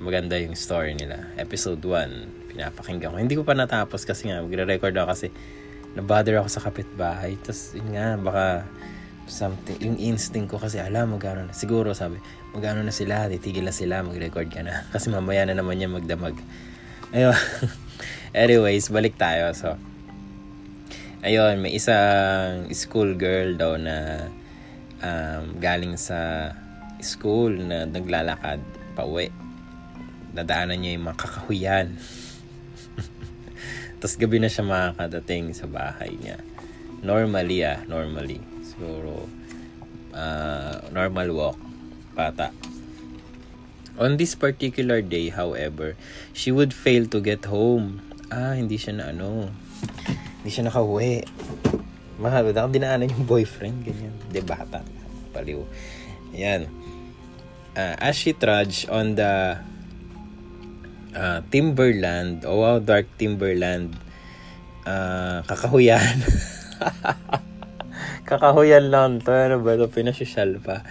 [0.03, 1.31] maganda yung story nila.
[1.39, 3.19] Episode 1, pinapakinggan ko.
[3.23, 5.27] Hindi ko pa natapos kasi nga, magre-record ako kasi
[5.95, 7.39] nabother ako sa kapitbahay.
[7.39, 8.45] Tapos, yun nga, baka
[9.31, 11.55] something, yung instinct ko kasi, alam, magano na.
[11.55, 12.19] Siguro, sabi,
[12.51, 14.83] magano na sila, titigil na sila, mag-record ka na.
[14.93, 16.35] Kasi mamaya na naman niya magdamag.
[17.15, 17.35] Ayun.
[18.35, 19.55] Anyways, balik tayo.
[19.55, 19.79] So,
[21.23, 24.27] ayun, may isang school girl daw na
[25.03, 26.53] um, galing sa
[27.01, 28.61] school na naglalakad
[28.95, 29.33] pa uwi.
[30.31, 31.87] Dadaanan niya yung mga kakahuyan.
[34.01, 36.41] Tapos gabi na siya makakadating sa bahay niya.
[37.05, 38.41] Normally ah, normally.
[38.65, 39.29] Siguro,
[40.17, 41.59] uh, normal walk,
[42.17, 42.49] pata.
[44.01, 46.01] On this particular day, however,
[46.33, 48.01] she would fail to get home.
[48.33, 49.53] Ah, hindi siya na ano,
[50.41, 51.21] hindi siya nakauwi.
[52.17, 54.17] Mahal, baka dinaanan yung boyfriend, ganyan.
[54.33, 54.81] Di bata.
[55.37, 55.61] Paliw.
[56.33, 56.73] Ayan.
[57.77, 59.61] Uh, as she trudged on the
[61.15, 63.97] uh, timberland, oh wow, dark timberland,
[64.87, 66.23] uh, kakahuyan.
[68.31, 69.33] kakahuyan lang to.
[69.33, 69.91] Ano ba ito?
[69.91, 70.87] Pinasosyal pa.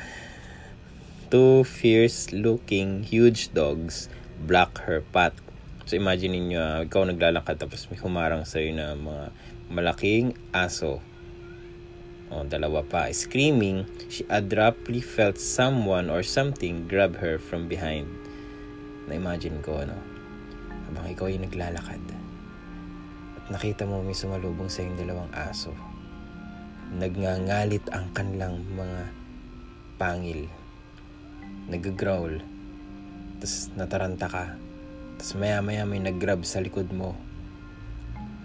[1.29, 4.09] Two fierce-looking huge dogs
[4.41, 5.37] block her path.
[5.85, 9.33] So imagine niyo, uh, ikaw naglalakad tapos may humarang sa'yo na mga
[9.69, 11.01] malaking aso.
[12.29, 13.09] Oh, dalawa pa.
[13.09, 18.05] Screaming, she abruptly felt someone or something grab her from behind.
[19.09, 19.97] Na-imagine ko, ano,
[20.89, 22.01] habang ikaw ay naglalakad
[23.37, 25.69] at nakita mo may sumalubong sa yung dalawang aso.
[26.89, 29.13] Nagngangalit ang kanilang mga
[30.01, 30.49] pangil
[31.69, 32.41] nag-growl.
[33.39, 34.45] Tapos nataranta ka.
[35.21, 37.13] Tapos maya maya may nag-grab sa likod mo.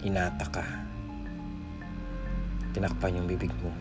[0.05, 0.65] Hinata ka.
[2.77, 3.73] Tinakpan yung bibig mo.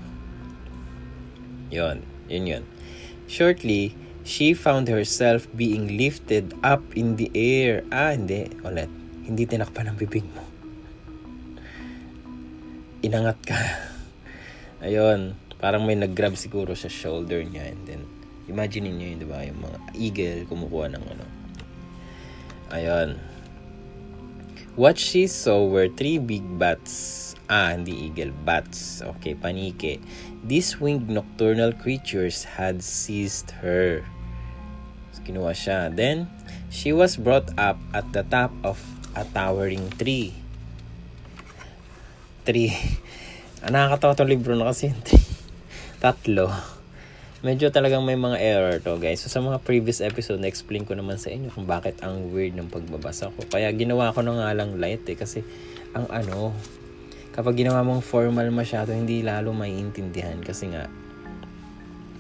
[1.68, 2.00] Yon,
[2.32, 2.64] yun yun.
[3.28, 3.92] Shortly,
[4.24, 7.84] she found herself being lifted up in the air.
[7.94, 8.50] Ah, hindi.
[8.64, 8.90] Ulit.
[9.24, 10.42] Hindi tinakpan ang bibig mo.
[13.04, 13.60] Inangat ka.
[14.84, 15.36] Ayun.
[15.60, 18.02] Parang may nag-grab siguro sa shoulder niya and then
[18.44, 19.40] Imagine niyo yun, di ba?
[19.40, 21.26] Yung mga eagle kumukuha ng ano.
[22.76, 23.16] Ayun.
[24.76, 27.32] What she saw were three big bats.
[27.48, 28.36] Ah, hindi eagle.
[28.44, 29.00] Bats.
[29.16, 29.96] Okay, panike.
[30.44, 34.04] These winged nocturnal creatures had seized her.
[35.22, 35.92] Kinuha siya.
[35.92, 36.26] Then,
[36.72, 38.82] she was brought up at the top of
[39.14, 40.34] a towering tree.
[42.42, 42.74] Tree.
[43.64, 44.92] Ah, nakakatawa itong libro na kasi.
[46.04, 46.52] Tatlo
[47.44, 49.20] medyo talagang may mga error to guys.
[49.20, 52.72] So sa mga previous episode, na-explain ko naman sa inyo kung bakit ang weird ng
[52.72, 53.44] pagbabasa ko.
[53.44, 55.12] Kaya ginawa ko na nga lang light eh.
[55.12, 55.44] Kasi
[55.92, 56.56] ang ano,
[57.36, 60.40] kapag ginawa mong formal masyado, hindi lalo maiintindihan.
[60.40, 60.88] Kasi nga,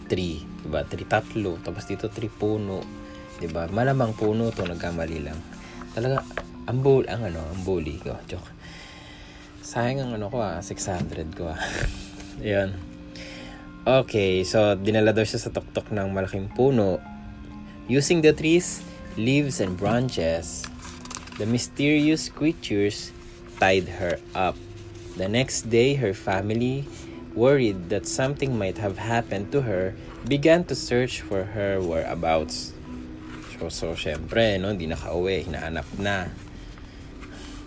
[0.06, 0.84] 3, diba?
[0.84, 1.58] 3 tatlo.
[1.60, 2.80] Tapos dito 3 puno.
[3.40, 3.66] Diba?
[3.68, 5.38] Malamang puno to, nagkamali lang.
[5.96, 6.22] Talaga,
[6.64, 8.16] ang bull, ang ano, ang bully ko.
[8.24, 8.48] Joke.
[9.64, 11.60] Sayang ang ano ko ah, 600 ko ah.
[12.44, 12.76] Ayan.
[13.84, 17.04] Okay, so dinala daw siya sa tuktok ng malaking puno.
[17.84, 18.80] Using the trees,
[19.20, 20.64] leaves, and branches,
[21.36, 23.12] the mysterious creatures
[23.60, 24.56] tied her up.
[25.20, 26.88] The next day, her family,
[27.34, 29.94] worried that something might have happened to her,
[30.26, 32.72] began to search for her whereabouts.
[33.58, 36.30] So, so syempre, no, hindi nakauwi, hinahanap na.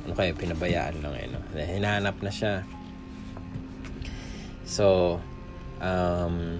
[0.07, 1.39] Ano kaya, pinabayaan lang eh, no?
[1.53, 2.63] Hinahanap na siya.
[4.63, 5.19] So,
[5.77, 6.57] Um,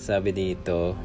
[0.00, 0.96] sabi dito,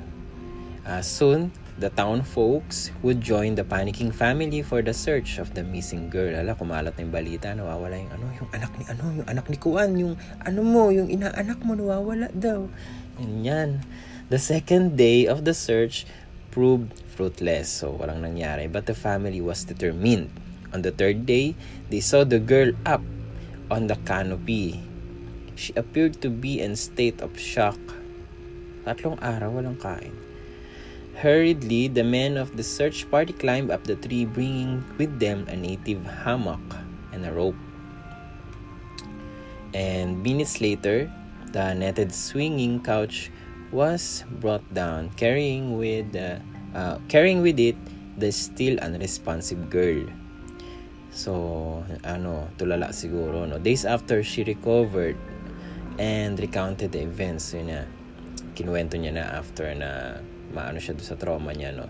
[0.88, 5.62] uh, soon, the town folks would join the panicking family for the search of the
[5.62, 6.34] missing girl.
[6.34, 9.58] Ala, kumalat na yung balita, nawawala yung ano, yung anak ni ano, yung anak ni
[9.58, 12.66] Kuan, yung ano mo, yung inaanak mo nawawala daw.
[13.22, 13.70] Yan yan.
[14.28, 16.04] The second day of the search
[16.52, 17.70] proved fruitless.
[17.70, 18.68] So, walang nangyari.
[18.68, 20.34] But the family was determined.
[20.76, 21.56] On the third day,
[21.88, 23.02] they saw the girl up
[23.72, 24.88] on the canopy
[25.58, 27.82] She appeared to be in state of shock.
[28.86, 30.13] Tatlong araw walang kain.
[31.18, 35.58] Hurriedly, the men of the search party climbed up the tree, bringing with them a
[35.58, 36.62] native hammock
[37.10, 37.58] and a rope.
[39.74, 41.10] And minutes later,
[41.50, 43.34] the netted swinging couch
[43.74, 46.38] was brought down, carrying with uh,
[46.78, 47.76] uh, carrying with it
[48.14, 50.06] the still unresponsive girl.
[51.10, 53.58] So, ano, tulala siguro, no?
[53.58, 55.18] Days after she recovered,
[55.98, 57.90] and recounted the events yun na
[58.54, 61.90] kinuwento niya na after na maano siya sa trauma niya no?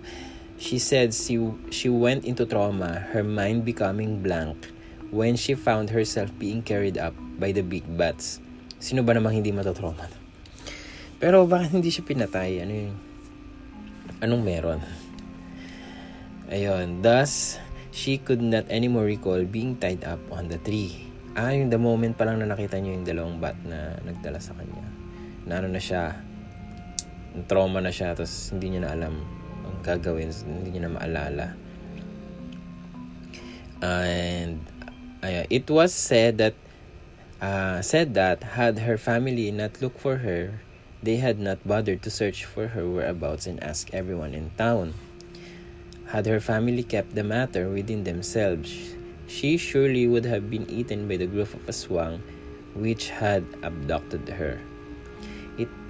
[0.58, 1.38] She said she
[1.70, 4.74] she went into trauma her mind becoming blank
[5.14, 8.42] when she found herself being carried up by the big bats.
[8.82, 10.10] Sino ba namang hindi matotrauma?
[11.22, 12.62] Pero bakit hindi siya pinatay?
[12.66, 12.98] Ano yung
[14.22, 14.82] anong meron?
[16.50, 17.62] Ayun thus
[17.94, 21.08] she could not anymore recall being tied up on the tree.
[21.38, 24.58] Ah, yung the moment pa lang na nakita niyo yung dalawang bat na nagdala sa
[24.58, 24.86] kanya.
[25.46, 26.18] Na ano na siya,
[27.46, 29.16] trauma na siya, tapos hindi niya na alam
[29.68, 31.48] ang gagawin, hindi niya na maalala.
[33.84, 34.66] And
[35.22, 36.58] uh, it was said that
[37.42, 40.58] uh, said that had her family not looked for her,
[41.04, 44.98] they had not bothered to search for her whereabouts and ask everyone in town.
[46.10, 48.96] Had her family kept the matter within themselves,
[49.28, 52.24] she surely would have been eaten by the group of aswang
[52.74, 54.62] which had abducted her.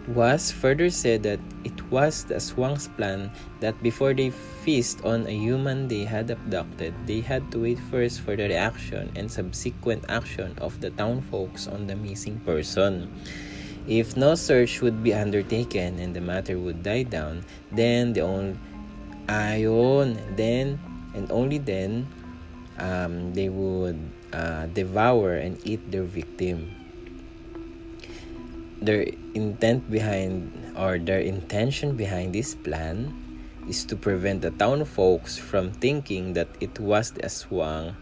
[0.07, 3.27] Was further said that it was the Aswang's plan
[3.59, 4.31] that before they
[4.63, 9.11] feast on a human they had abducted, they had to wait first for the reaction
[9.19, 13.11] and subsequent action of the town folks on the missing person.
[13.83, 17.43] If no search would be undertaken and the matter would die down,
[17.75, 18.55] then the only
[19.27, 20.79] ayon, then
[21.15, 22.07] and only then
[22.79, 23.99] um, they would
[24.31, 26.76] uh, devour and eat their victim
[28.81, 33.13] their intent behind or their intention behind this plan
[33.67, 37.97] is to prevent the town folks from thinking that it was the aswang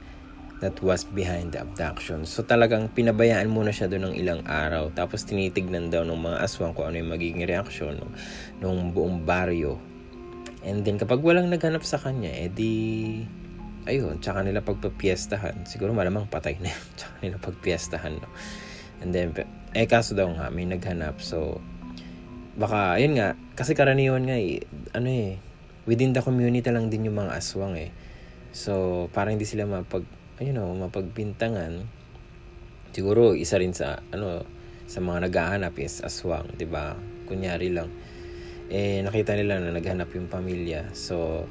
[0.62, 2.24] that was behind the abduction.
[2.24, 4.94] So talagang pinabayaan muna siya doon ng ilang araw.
[4.96, 8.12] Tapos tinitignan daw ng mga aswang kung ano yung magiging reaksyon ng,
[8.64, 9.76] ng buong baryo.
[10.66, 13.22] And then kapag walang naghanap sa kanya, edi
[13.86, 15.70] ayun, tsaka nila pagpapiestahan.
[15.70, 16.86] Siguro malamang patay na yun.
[16.98, 18.14] Tsaka nila pagpiestahan.
[18.18, 18.30] No?
[19.06, 19.38] And then,
[19.76, 21.20] eh kaso daw nga, may naghanap.
[21.20, 21.60] So,
[22.56, 24.64] baka, ayun nga, kasi karaniwan nga eh,
[24.96, 25.36] ano eh,
[25.84, 27.92] within the community lang din yung mga aswang eh.
[28.56, 30.08] So, parang hindi sila mapag,
[30.40, 31.84] you know, mapagbintangan.
[32.96, 34.48] Siguro, isa rin sa, ano,
[34.88, 37.90] sa mga naghahanap is aswang, di ba Kunyari lang,
[38.70, 40.94] eh, nakita nila na naghanap yung pamilya.
[40.94, 41.44] So,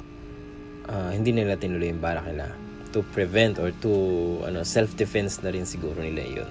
[0.86, 2.54] uh, hindi nila tinuloy yung balak nila
[2.94, 3.90] to prevent or to
[4.46, 6.50] ano self-defense na rin siguro nila yun.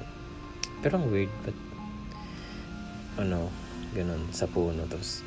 [0.83, 1.55] Pero ang weird, but
[3.15, 3.47] ano,
[3.95, 4.83] ganun, sa puno.
[4.91, 5.23] Tapos,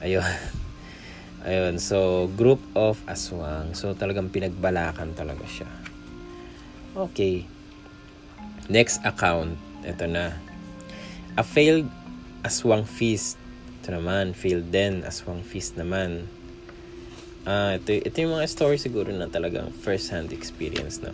[0.00, 0.24] ayun.
[1.48, 3.76] ayun, so, group of aswang.
[3.76, 5.68] So, talagang pinagbalakan talaga siya.
[6.96, 7.44] Okay.
[8.72, 9.60] Next account.
[9.84, 10.40] Ito na.
[11.36, 11.88] A failed
[12.40, 13.36] aswang feast.
[13.82, 16.30] Ito naman, failed din aswang feast naman.
[17.42, 21.10] Ah, ito, ito yung mga story siguro na talagang first-hand experience, no?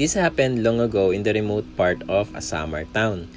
[0.00, 3.28] This happened long ago in the remote part of a summer town.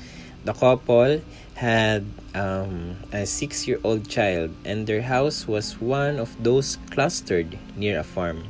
[0.47, 1.19] The couple
[1.59, 7.59] had um, a six year old child, and their house was one of those clustered
[7.75, 8.47] near a farm.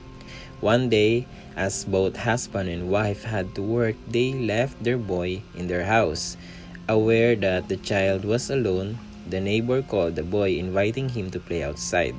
[0.61, 1.25] One day,
[1.57, 6.37] as both husband and wife had to work, they left their boy in their house.
[6.85, 11.65] Aware that the child was alone, the neighbor called the boy, inviting him to play
[11.65, 12.13] outside.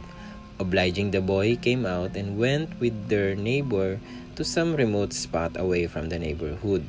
[0.59, 4.03] Obliging the boy came out and went with their neighbor
[4.35, 6.83] to some remote spot away from the neighborhood.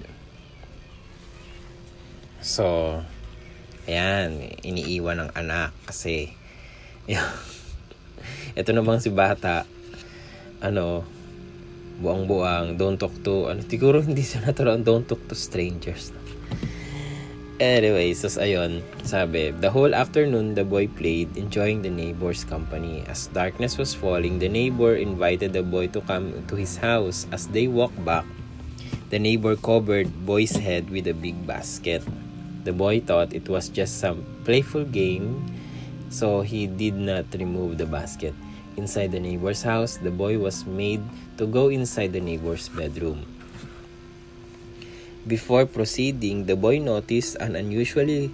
[2.41, 3.01] So,
[3.85, 6.33] ayan, iniiwan ng anak kasi
[8.59, 9.69] ito namang si bata
[10.57, 11.05] ano
[12.01, 16.11] buang-buang don't talk to ano siguro hindi siya natural don't talk to strangers
[17.55, 22.99] Anyway, so ayun, sabi, the whole afternoon the boy played, enjoying the neighbor's company.
[23.07, 27.23] As darkness was falling, the neighbor invited the boy to come to his house.
[27.31, 28.27] As they walked back,
[29.07, 32.03] the neighbor covered the boy's head with a big basket.
[32.67, 35.39] The boy thought it was just some playful game,
[36.11, 38.35] so he did not remove the basket.
[38.75, 40.99] Inside the neighbor's house, the boy was made
[41.39, 43.23] to go inside the neighbor's bedroom.
[45.25, 48.29] Before proceeding, the boy noticed an unusually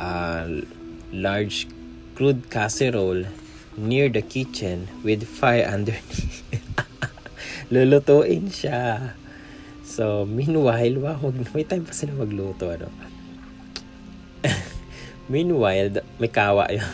[0.00, 0.64] uh,
[1.12, 1.68] large
[2.16, 3.28] crude casserole
[3.76, 6.40] near the kitchen with fire underneath.
[7.72, 9.12] Lulutuin siya.
[9.84, 11.20] So, meanwhile, wow,
[11.52, 12.88] may time pa sila magluto, ano?
[15.32, 16.88] meanwhile, may kawa yun.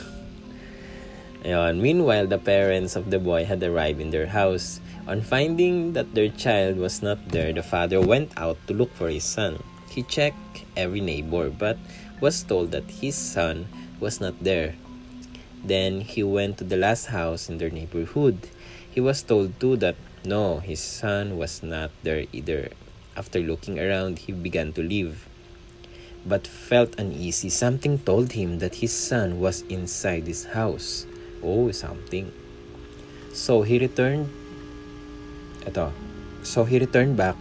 [1.47, 1.79] Ayun.
[1.79, 4.83] Meanwhile, the parents of the boy had arrived in their house.
[5.07, 9.09] On finding that their child was not there, the father went out to look for
[9.09, 9.62] his son.
[9.88, 11.79] He checked every neighbor, but
[12.21, 14.75] was told that his son was not there.
[15.62, 18.51] Then he went to the last house in their neighborhood.
[18.90, 22.71] He was told too that no, his son was not there either.
[23.16, 25.29] After looking around, he began to leave,
[26.27, 27.49] but felt uneasy.
[27.49, 31.07] Something told him that his son was inside his house.
[31.45, 32.33] Oh, something.
[33.33, 34.31] So he returned
[35.67, 35.93] ito.
[36.43, 37.35] So he returned back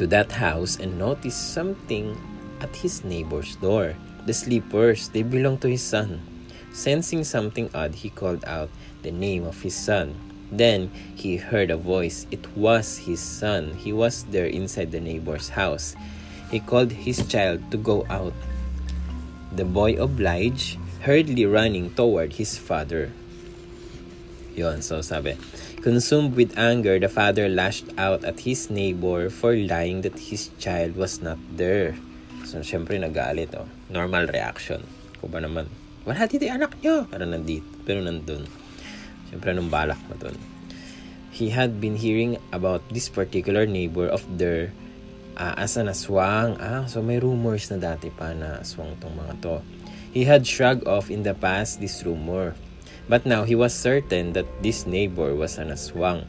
[0.00, 2.16] to that house and noticed something
[2.60, 3.94] at his neighbor's door.
[4.24, 6.20] The sleepers, they belong to his son.
[6.72, 8.70] Sensing something odd, he called out
[9.02, 10.14] the name of his son.
[10.50, 12.26] Then he heard a voice.
[12.30, 13.74] It was his son.
[13.74, 15.94] He was there inside the neighbor's house.
[16.50, 18.34] He called his child to go out.
[19.54, 23.12] The boy obliged, hurriedly running toward his father.
[24.54, 25.38] Yon, so sabi,
[25.80, 30.92] Consumed with anger, the father lashed out at his neighbor for lying that his child
[30.92, 31.96] was not there.
[32.44, 33.64] So, syempre, nagalit, oh.
[33.88, 34.84] Normal reaction.
[35.24, 35.72] Ko ba naman,
[36.04, 37.08] wala dito anak nyo.
[37.08, 38.44] Pero nandito, pero nandun.
[39.32, 40.36] Syempre, nung balak mo dun.
[41.32, 44.76] He had been hearing about this particular neighbor of their
[45.40, 46.60] uh, as an aswang.
[46.60, 49.56] Ah, so may rumors na dati pa na aswang tong mga to.
[50.12, 52.52] He had shrugged off in the past this rumor,
[53.08, 56.26] but now he was certain that this neighbor was an aswang.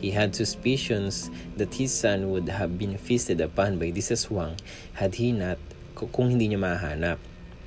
[0.00, 4.60] He had suspicions that his son would have been feasted upon by this aswang
[4.94, 5.58] had he not,
[5.96, 7.18] kung hindi niya mahanap.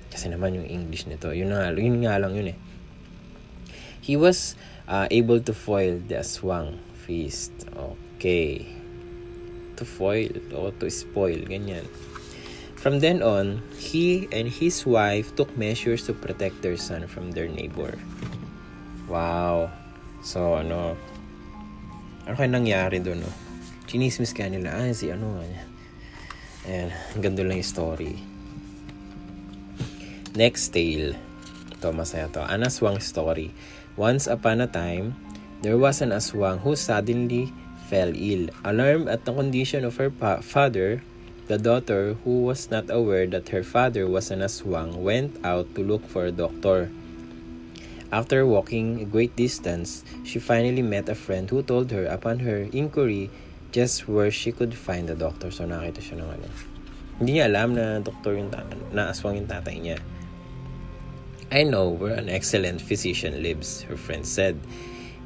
[0.09, 2.57] Kasi naman yung English nito, yun, nga, yun nga lang yun eh.
[4.01, 7.53] He was uh, able to foil the aswang feast.
[8.17, 8.65] Okay.
[9.77, 11.85] To foil o to spoil, ganyan.
[12.79, 17.47] From then on, he and his wife took measures to protect their son from their
[17.47, 17.99] neighbor.
[19.09, 19.73] Wow.
[20.21, 20.93] So, ano,
[22.29, 23.31] ano kaya nangyari doon, no?
[23.89, 25.41] Chinismis ka nila, ah, si ano,
[26.69, 28.21] ayan, ganda lang yung story.
[30.37, 31.17] Next tale.
[31.73, 32.45] Ito, masaya to.
[32.45, 33.49] An aswang story.
[33.97, 35.17] Once upon a time,
[35.65, 37.49] there was an aswang who suddenly
[37.89, 38.53] fell ill.
[38.61, 40.13] Alarmed at the condition of her
[40.45, 41.01] father,
[41.49, 45.81] the daughter, who was not aware that her father was an aswang, went out to
[45.81, 46.93] look for a doctor.
[48.09, 52.65] After walking a great distance, she finally met a friend who told her upon her
[52.73, 53.29] inquiry
[53.71, 55.53] just where she could find the doctor.
[55.53, 56.49] So nakita siya ng ano.
[57.21, 59.97] Hindi niya alam na doktor yung tatay, na aswang yung tatay niya.
[61.53, 64.57] I know where an excellent physician lives, her friend said.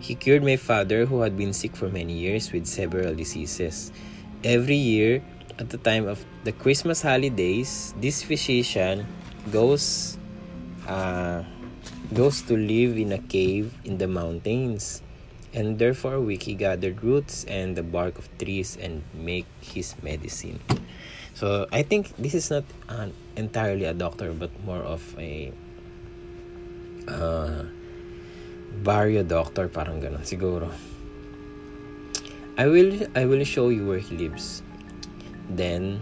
[0.04, 3.96] He cured my father, who had been sick for many years with several diseases.
[4.44, 5.24] Every year,
[5.56, 9.08] at the time of the Christmas holidays, this physician
[9.52, 10.18] goes
[10.88, 11.48] uh,
[12.14, 15.02] goes to live in a cave in the mountains.
[15.54, 19.46] And there for a week, he gathered roots and the bark of trees and make
[19.62, 20.60] his medicine.
[21.34, 25.52] So I think this is not an entirely a doctor, but more of a
[27.08, 27.66] uh,
[28.82, 30.70] barrio doctor, parang ganun siguro.
[32.58, 34.62] I will I will show you where he lives.
[35.50, 36.02] Then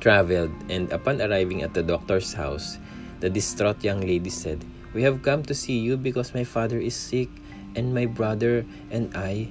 [0.00, 2.76] traveled and upon arriving at the doctor's house,
[3.20, 6.96] the distraught young lady said, "We have come to see you because my father is
[6.96, 7.28] sick
[7.76, 9.48] and my brother and I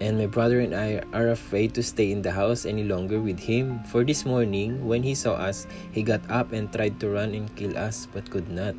[0.00, 3.38] and my brother and I are afraid to stay in the house any longer with
[3.38, 3.84] him.
[3.92, 7.54] For this morning, when he saw us, he got up and tried to run and
[7.54, 8.74] kill us, but could not,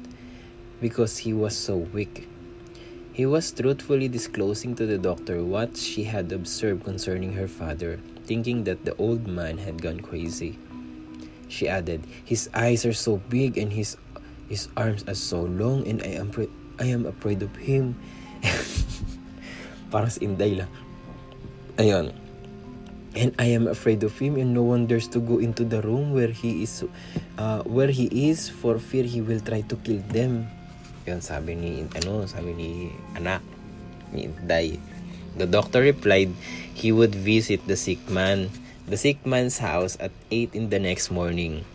[0.82, 2.28] because he was so weak.
[3.14, 8.64] He was truthfully disclosing to the doctor what she had observed concerning her father, thinking
[8.66, 10.58] that the old man had gone crazy.
[11.52, 14.00] She added, His eyes are so big and his
[14.48, 16.32] his arms are so long and I am
[16.80, 18.00] I am afraid of him.
[19.92, 20.72] Parang si Inday lang.
[21.76, 22.16] Ayun.
[23.12, 26.16] And I am afraid of him and no one dares to go into the room
[26.16, 26.88] where he is
[27.36, 30.48] uh, where he is for fear he will try to kill them.
[31.04, 32.70] Yun sabi ni ano, sabi ni
[33.20, 33.44] anak
[34.16, 34.80] ni Day.
[35.36, 36.32] The doctor replied
[36.72, 38.48] he would visit the sick man,
[38.88, 41.66] the sick man's house at 8 in the next morning.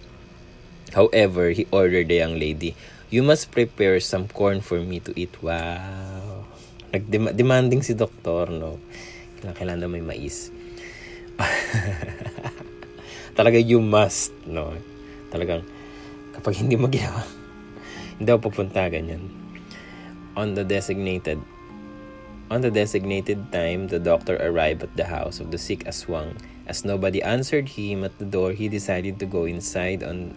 [0.94, 2.78] However, he ordered the young lady,
[3.10, 6.46] "You must prepare some corn for me to eat." Wow.
[6.94, 8.78] Nag-demanding si doktor, no?
[9.46, 10.50] kailangan na may mais.
[13.38, 14.74] Talaga you must, no?
[15.30, 15.62] Talagang,
[16.34, 17.22] kapag hindi mo ginawa,
[18.18, 19.28] hindi ako pupunta ganyan.
[20.34, 21.38] On the designated
[22.46, 26.38] On the designated time, the doctor arrived at the house of the sick aswang.
[26.66, 30.02] As nobody answered him at the door, he decided to go inside.
[30.02, 30.34] On,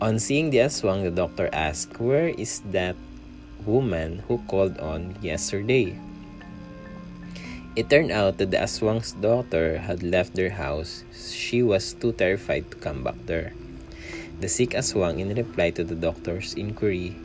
[0.00, 2.96] on seeing the aswang, the doctor asked, Where is that
[3.64, 5.98] woman who called on yesterday?
[7.76, 11.04] It turned out that the Aswang's daughter had left their house.
[11.12, 13.52] She was too terrified to come back there.
[14.40, 17.16] The sick Aswang, in reply to the doctor's inquiry,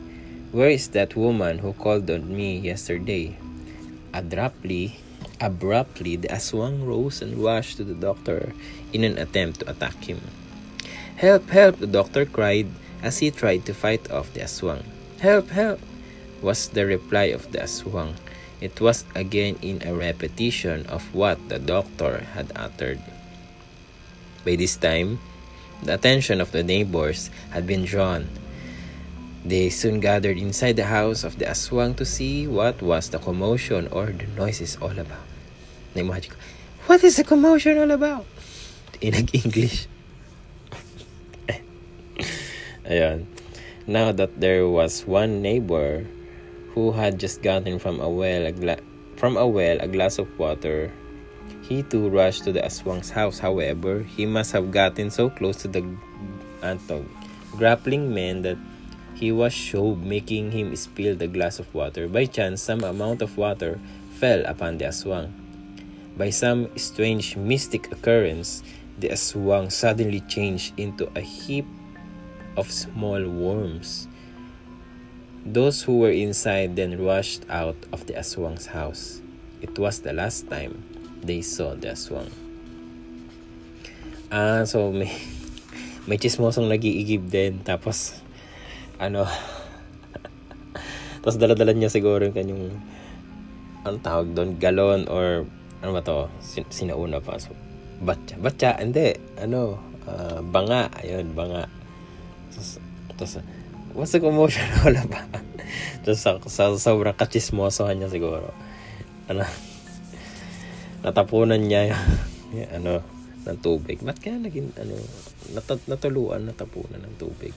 [0.52, 3.40] Where is that woman who called on me yesterday?
[4.14, 5.00] Abruptly,
[5.42, 8.54] abruptly, the Aswang rose and rushed to the doctor
[8.94, 10.22] in an attempt to attack him.
[11.18, 12.68] Help, help, the doctor cried
[13.02, 14.86] as he tried to fight off the Aswang.
[15.20, 15.80] Help, help,
[16.42, 18.14] was the reply of the Aswang.
[18.62, 23.02] It was again in a repetition of what the doctor had uttered.
[24.46, 25.20] By this time,
[25.82, 28.30] the attention of the neighbors had been drawn.
[29.44, 33.88] They soon gathered inside the house of the aswang to see what was the commotion
[33.90, 35.31] or the noises all about.
[36.88, 38.26] What is the commotion all about?
[39.02, 39.88] In English.
[42.86, 43.26] Ayan.
[43.88, 46.06] Now that there was one neighbor
[46.74, 48.80] who had just gotten from a well a gla-
[49.18, 50.92] from a well a glass of water.
[51.68, 53.40] He too rushed to the aswang's house.
[53.40, 55.84] However, he must have gotten so close to the
[56.62, 57.06] Antog,
[57.58, 58.58] grappling man that
[59.16, 62.08] he was shoved, making him spill the glass of water.
[62.08, 63.80] By chance, some amount of water
[64.20, 65.41] fell upon the aswang.
[66.22, 68.62] By some strange mystic occurrence,
[69.02, 71.66] the aswang suddenly changed into a heap
[72.54, 74.06] of small worms.
[75.42, 79.18] Those who were inside then rushed out of the aswang's house.
[79.66, 80.86] It was the last time
[81.26, 82.30] they saw the aswang.
[84.30, 85.10] Ah, so may
[86.06, 88.22] may chismosong nag-iigib din tapos
[89.02, 89.26] ano
[91.26, 92.78] tapos dala-dala niya siguro yung kanyang
[93.90, 95.50] ang tawag doon galon or
[95.82, 96.30] ano ba to?
[96.40, 97.42] Sin- sinauna pa.
[97.42, 97.54] So
[98.02, 99.18] batya batya hindi.
[99.42, 100.94] Ano ah, banga.
[101.02, 101.66] Ayun banga.
[102.54, 102.78] Tapos,
[103.18, 103.32] tapos
[103.98, 105.26] what's the commotion wala pa.
[106.06, 108.54] Tapos sa, sa sobrang kachismosohan niya siguro.
[109.26, 109.42] Ano
[111.02, 112.06] natapunan niya yung,
[112.62, 112.94] yung ano
[113.42, 113.98] ng tubig.
[114.06, 114.94] Ba't kaya naging ano
[115.58, 117.54] nat- natuluan natapunan ng tubig?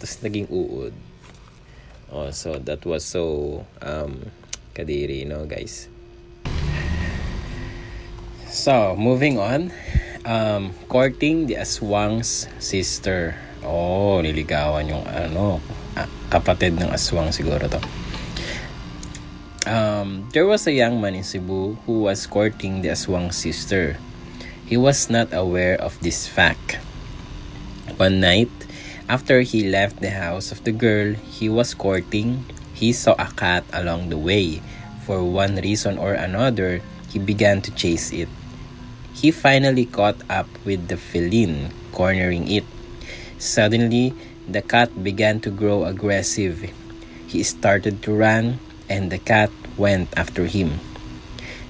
[0.00, 0.96] Tapos naging uod.
[2.08, 4.32] Oh so that was so um
[4.74, 5.86] kadiri know guys
[8.54, 9.74] so moving on
[10.22, 13.34] um courting the aswang's sister
[13.66, 15.58] oh niligawan yung ano
[16.30, 17.82] kapatid ng aswang siguro to
[19.66, 23.96] um, there was a young man in Cebu who was courting the aswang's sister.
[24.64, 26.76] He was not aware of this fact.
[27.96, 28.50] One night,
[29.08, 33.64] after he left the house of the girl he was courting, he saw a cat
[33.72, 34.60] along the way.
[35.04, 36.80] For one reason or another,
[37.12, 38.28] he began to chase it.
[39.14, 42.66] He finally caught up with the feline, cornering it.
[43.38, 44.12] Suddenly,
[44.50, 46.68] the cat began to grow aggressive.
[47.26, 48.58] He started to run,
[48.90, 50.80] and the cat went after him.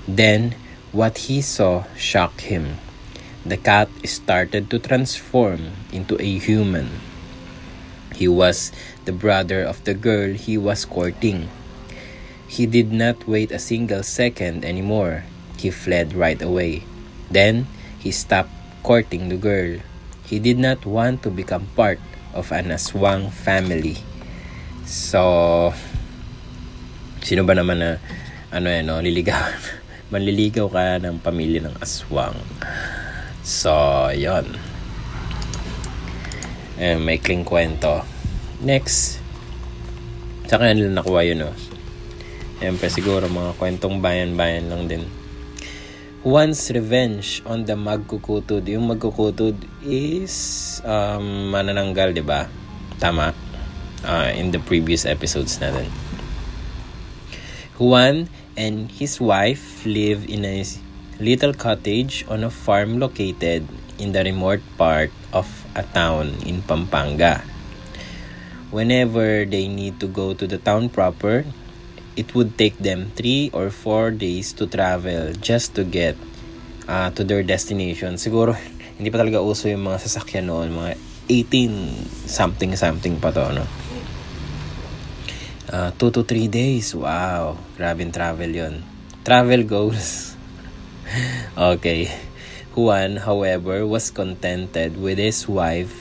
[0.08, 0.56] Then,
[0.90, 2.80] what he saw shocked him.
[3.44, 6.88] The cat started to transform into a human.
[8.16, 8.72] He was
[9.04, 11.50] the brother of the girl he was courting.
[12.48, 15.24] He did not wait a single second anymore.
[15.58, 16.84] He fled right away.
[17.34, 17.66] Then,
[17.98, 18.54] he stopped
[18.86, 19.82] courting the girl.
[20.22, 21.98] He did not want to become part
[22.30, 23.98] of an aswang family.
[24.86, 25.74] So,
[27.26, 27.90] sino ba naman na
[28.54, 29.50] ano eh, no, liligaw.
[30.14, 32.38] Manliligaw ka ng pamilya ng aswang.
[33.42, 34.54] So yon
[36.78, 38.06] eh, may kling kwento.
[38.62, 39.18] Next.
[40.46, 41.52] Sa kanya nakuha yun no?
[42.62, 45.04] Siyempre siguro mga kwentong bayan-bayan lang din
[46.24, 48.64] One's revenge on the magkukutod.
[48.64, 52.48] Yung magkukutod is um, manananggal, di ba?
[52.96, 53.36] Tama.
[54.00, 55.84] Uh, in the previous episodes natin.
[57.76, 60.64] Juan and his wife live in a
[61.20, 63.68] little cottage on a farm located
[64.00, 65.44] in the remote part of
[65.76, 67.44] a town in Pampanga.
[68.72, 71.44] Whenever they need to go to the town proper,
[72.16, 76.14] it would take them three or four days to travel just to get
[76.86, 78.14] uh, to their destination.
[78.14, 78.54] Siguro,
[78.98, 80.94] hindi pa talaga uso yung mga sasakyan noon, mga
[81.28, 83.64] 18 something something pa to, no?
[85.64, 86.94] Uh, two to three days.
[86.94, 87.58] Wow.
[87.74, 88.84] Grabing travel yon.
[89.24, 90.36] Travel goals.
[91.58, 92.12] okay.
[92.74, 95.94] Juan, however, was contented with his wife,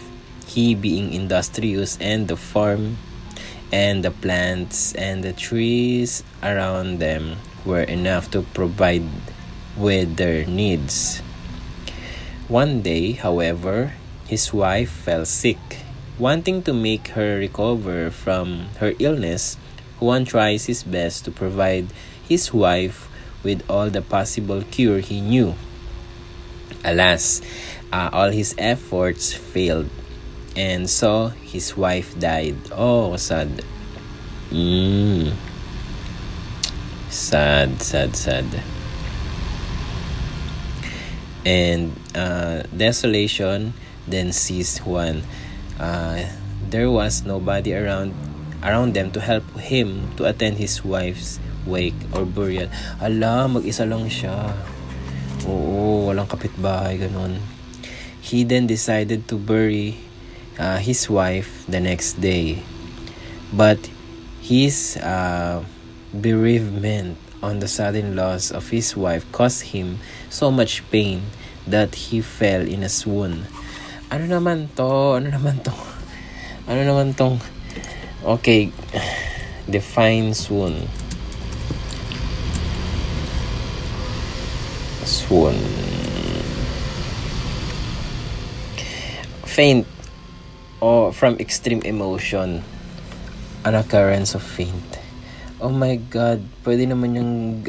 [0.49, 2.97] he being industrious, and the farm
[3.73, 9.09] and the plants and the trees around them were enough to provide
[9.75, 11.25] with their needs.
[12.47, 13.97] One day, however,
[14.29, 15.57] his wife fell sick.
[16.19, 19.57] Wanting to make her recover from her illness,
[19.99, 21.89] Juan tries his best to provide
[22.29, 23.09] his wife
[23.41, 25.55] with all the possible cure he knew.
[26.85, 27.41] Alas,
[27.91, 29.89] uh, all his efforts failed,
[30.55, 32.57] and so his wife died.
[32.71, 33.63] Oh, sad.
[34.49, 35.33] Mm.
[37.09, 38.45] Sad, sad, sad.
[41.45, 43.73] And uh, desolation
[44.07, 45.23] then seized Juan.
[45.79, 46.25] Uh,
[46.69, 48.13] there was nobody around
[48.63, 52.71] around them to help him to attend his wife's wake or burial.
[52.99, 54.55] Ala, mag-isa lang siya.
[55.43, 57.39] Oo, walang kapitbahay, ganun.
[58.23, 59.99] He then decided to bury
[60.59, 62.63] uh, his wife the next day.
[63.53, 63.89] But
[64.41, 65.63] his uh,
[66.13, 69.99] bereavement on the sudden loss of his wife caused him
[70.29, 71.23] so much pain
[71.67, 73.45] that he fell in a swoon.
[74.11, 75.19] Ano naman to?
[75.19, 75.73] Ano naman to?
[76.63, 77.43] Ano naman tong
[78.23, 78.71] Okay,
[79.67, 80.87] define swoon.
[85.03, 85.59] Swoon.
[89.43, 89.83] Faint
[90.83, 92.59] or from extreme emotion.
[93.63, 94.99] An occurrence of faint.
[95.63, 97.63] Oh my God, pwede naman yung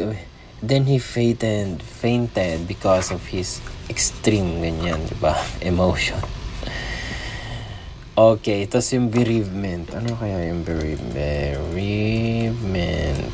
[0.65, 3.61] Then he fainted, fainted because of his
[3.93, 5.37] extreme ganyan, di ba?
[5.61, 6.17] Emotion.
[8.17, 9.93] Okay, ito yung bereavement.
[9.93, 11.13] Ano kaya yung bereavement?
[11.77, 13.29] Bereavement.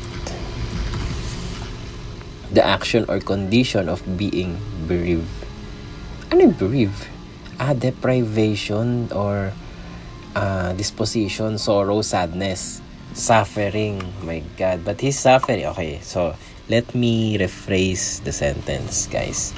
[2.51, 5.31] The action or condition of being bereaved.
[6.35, 7.07] Ano yung bereaved?
[7.55, 9.55] Ah, deprivation or
[10.35, 12.81] uh, disposition, sorrow, sadness,
[13.13, 14.01] suffering.
[14.23, 14.85] My God.
[14.85, 15.65] But he's suffering.
[15.75, 16.35] Okay, so
[16.69, 19.53] let me rephrase the sentence, guys.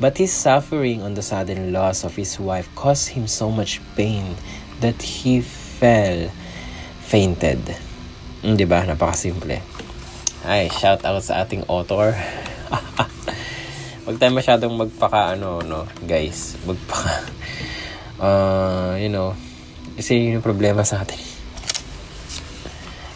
[0.00, 4.36] But his suffering on the sudden loss of his wife caused him so much pain
[4.80, 6.32] that he fell,
[7.04, 7.60] fainted.
[8.40, 8.88] Mm, di ba?
[8.88, 9.60] Napakasimple.
[10.40, 12.16] Ay, shout out sa ating author.
[14.08, 16.56] Huwag tayo masyadong magpaka, ano, no, guys.
[16.64, 17.28] Magpaka,
[18.24, 19.36] uh, you know,
[20.00, 21.20] kasi yun yung problema sa atin.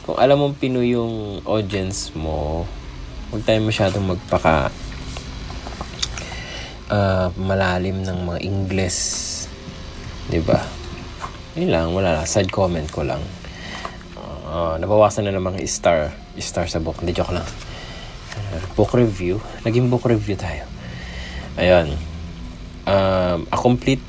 [0.04, 2.68] Kung alam mong Pinoy yung audience mo,
[3.32, 4.68] huwag tayo masyadong magpaka
[6.92, 8.98] uh, malalim ng mga Ingles.
[10.44, 10.60] ba?
[11.56, 12.28] Yun lang, wala lang.
[12.28, 13.24] Side comment ko lang.
[14.44, 16.12] Uh, nabawasan na mga star.
[16.36, 17.00] Star sa book.
[17.00, 17.48] Hindi, joke lang.
[18.36, 19.40] Uh, book review.
[19.64, 20.68] Naging book review tayo.
[21.56, 21.96] Ayun.
[22.84, 24.04] Um, a complete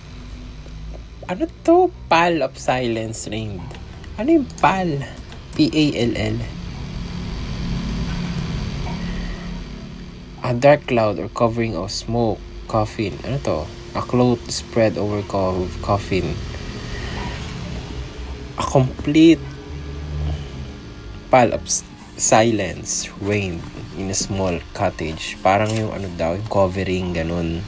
[1.26, 1.90] ano to?
[2.06, 3.58] Pal of Silence Ring.
[4.22, 5.02] Ano yung pal?
[5.58, 6.38] P-A-L-L.
[10.46, 12.38] A dark cloud or covering of smoke
[12.70, 13.18] coffin.
[13.26, 13.60] Ano to?
[13.98, 16.38] A cloth spread over co- coffin.
[18.62, 19.42] A complete
[21.34, 21.66] pile of
[22.16, 23.64] silence reigned
[23.98, 25.42] in a small cottage.
[25.42, 27.66] Parang yung ano daw, yung covering, ganun.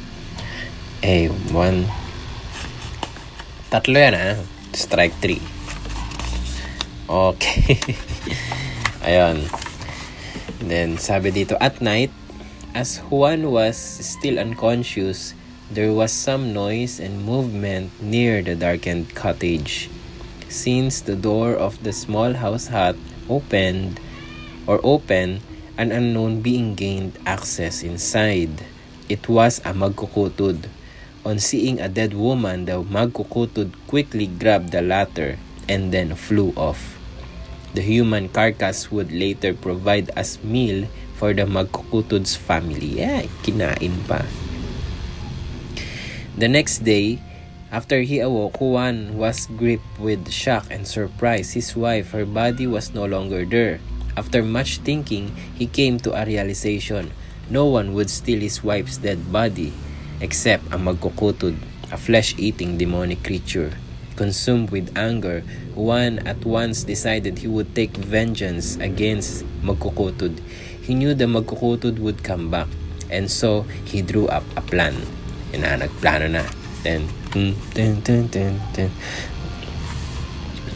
[1.01, 2.07] Eh, one.
[3.68, 4.36] Tatlo yan ah.
[4.72, 5.43] Strike three.
[7.07, 7.80] Okay.
[9.07, 9.47] Ayun.
[10.63, 12.11] Then, sabi dito, at night,
[12.78, 15.34] As Juan was still unconscious,
[15.74, 19.89] there was some noise and movement near the darkened cottage.
[20.45, 22.93] Since the door of the small house hut
[23.26, 23.99] opened
[24.70, 25.41] or open,
[25.74, 28.61] an unknown being gained access inside.
[29.09, 30.70] It was a magkukutud.
[31.26, 36.97] On seeing a dead woman, the magkukutud quickly grabbed the latter and then flew off.
[37.78, 42.97] The human carcass would later provide as meal for the Magkukutud's family.
[43.43, 44.26] Kinain pa.
[46.38, 47.22] The next day,
[47.70, 51.53] after he awoke, Juan was gripped with shock and surprise.
[51.53, 53.78] His wife, her body was no longer there.
[54.15, 57.13] After much thinking, he came to a realization.
[57.49, 59.74] No one would steal his wife's dead body
[60.22, 61.55] except a magkukutud,
[61.91, 63.74] a flesh-eating demonic creature.
[64.18, 65.43] Consumed with anger,
[65.76, 70.41] Juan at once decided he would take vengeance against Magkukutud.
[70.82, 72.68] He knew the magkukutod would come back.
[73.11, 74.97] And so, he drew up a plan.
[75.53, 76.43] Yan na, nagplano na.
[76.82, 78.89] Then, ten, ten, ten, ten.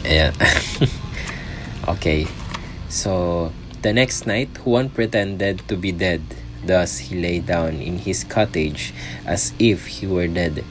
[0.06, 0.32] Ayan.
[1.98, 2.26] okay.
[2.88, 3.50] So,
[3.82, 6.22] the next night, Juan pretended to be dead.
[6.64, 8.94] Thus, he lay down in his cottage
[9.26, 10.64] as if he were dead.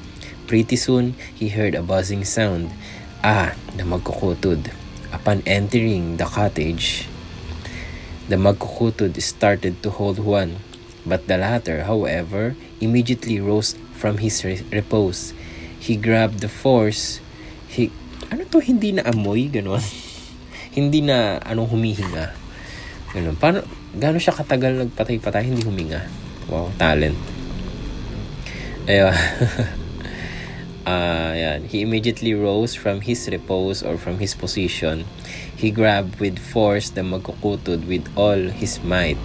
[0.48, 2.72] Pretty soon, he heard a buzzing sound.
[3.24, 4.72] Ah, the magkukutod.
[5.12, 7.12] Upon entering the cottage,
[8.32, 10.64] The Magkukutud started to hold Juan,
[11.04, 15.36] but the latter, however, immediately rose from his re- repose.
[15.76, 17.20] He grabbed the force.
[17.68, 17.92] He,
[18.32, 19.84] ano to, hindi na amoy, gano'n.
[20.80, 22.32] hindi na, anong humihinga.
[23.12, 23.36] Ganun.
[23.36, 26.08] Paano, gano'n siya katagal nagpatay-patay, hindi huminga.
[26.48, 27.20] Wow, talent.
[28.90, 29.14] Ayun.
[30.88, 31.70] uh, yan.
[31.70, 35.06] He immediately rose from his repose or from his position.
[35.54, 39.22] He grabbed with force the magkukutud with all his might.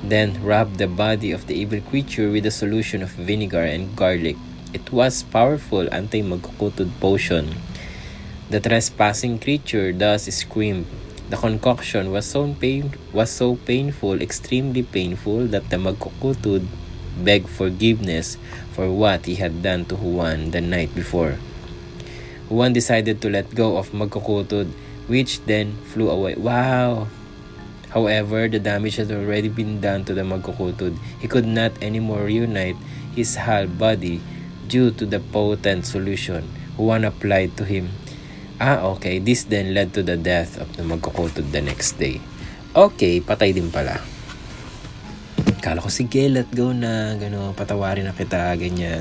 [0.00, 4.40] Then rubbed the body of the evil creature with a solution of vinegar and garlic.
[4.72, 7.60] It was powerful anti-magkukutud potion.
[8.48, 10.86] The trespassing creature thus screamed.
[11.30, 16.66] The concoction was so pain was so painful, extremely painful, that the magkukutud
[17.22, 18.34] begged forgiveness
[18.74, 21.38] for what he had done to Juan the night before.
[22.50, 24.74] Juan decided to let go of Magkukutud,
[25.06, 26.34] which then flew away.
[26.34, 27.06] Wow!
[27.94, 30.98] However, the damage had already been done to the Magkukutud.
[31.22, 32.74] He could not anymore reunite
[33.14, 34.18] his whole body
[34.66, 37.90] due to the potent solution Juan applied to him.
[38.60, 39.24] Ah, okay.
[39.24, 42.20] This then led to the death of the Magkukutud the next day.
[42.76, 43.96] Okay, patay din pala.
[45.64, 49.00] Kala ko, sige, let go na, gano, patawarin na kita, ganyan.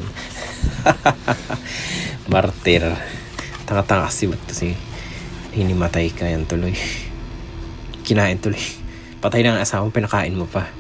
[2.31, 2.87] Martir.
[3.67, 4.79] Tanga-tanga kasi ba't kasi
[5.51, 6.79] hinimatay ka yan tuloy.
[8.07, 8.63] Kinain tuloy.
[9.23, 10.71] Patay na ang asawa, pinakain mo pa.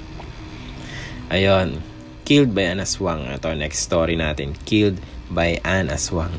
[1.27, 1.83] Ayun.
[2.23, 3.27] Killed by an aswang.
[3.27, 4.55] Ito, next story natin.
[4.63, 6.31] Killed by an aswang.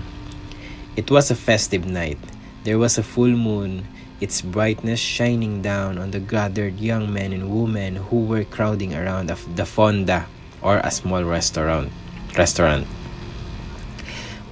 [0.97, 2.30] It was a festive night.
[2.63, 3.89] There was a full moon,
[4.21, 9.33] its brightness shining down on the gathered young men and women who were crowding around
[9.33, 10.29] the fonda
[10.61, 11.89] or a small restaurant.
[12.37, 12.85] Restaurant.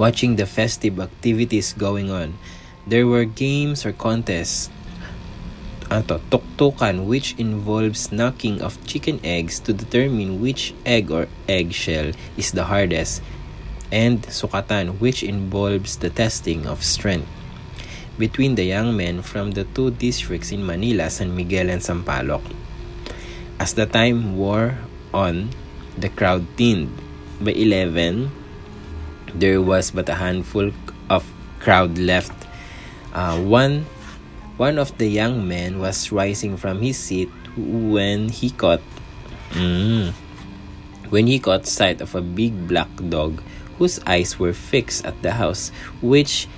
[0.00, 2.40] Watching the festive activities going on,
[2.86, 4.72] there were games or contests
[5.92, 12.52] ato, tuktukan which involves knocking of chicken eggs to determine which egg or eggshell is
[12.52, 13.20] the hardest
[13.92, 17.28] and sukatan which involves the testing of strength
[18.18, 22.42] between the young men from the two districts in Manila, San Miguel and Sampaloc.
[23.58, 24.78] As the time wore
[25.14, 25.50] on,
[25.96, 26.90] the crowd thinned.
[27.40, 28.30] By 11,
[29.34, 30.70] there was but a handful
[31.08, 31.24] of
[31.60, 32.34] crowd left.
[33.14, 33.86] Uh, one
[34.58, 38.82] one of the young men was rising from his seat when he caught
[39.54, 40.10] mm,
[41.10, 43.40] when he caught sight of a big black dog
[43.78, 45.70] whose eyes were fixed at the house
[46.02, 46.48] which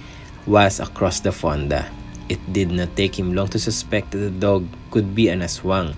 [0.46, 1.90] was across the fonda.
[2.28, 5.94] It did not take him long to suspect that the dog could be an aswang,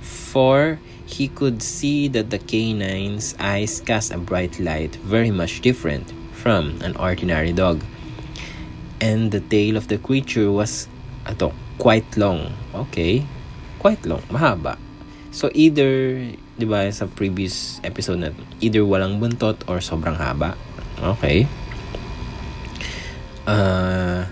[0.00, 6.10] for he could see that the canine's eyes cast a bright light very much different
[6.32, 7.84] from an ordinary dog.
[9.00, 10.88] And the tail of the creature was
[11.26, 12.50] Ato, quite long.
[12.74, 13.22] Okay.
[13.78, 14.22] Quite long.
[14.26, 14.78] Mahaba.
[15.30, 16.18] So, either,
[16.58, 20.58] di ba, sa previous episode na, either walang buntot or sobrang haba.
[20.98, 21.46] Okay.
[23.46, 24.26] Uh,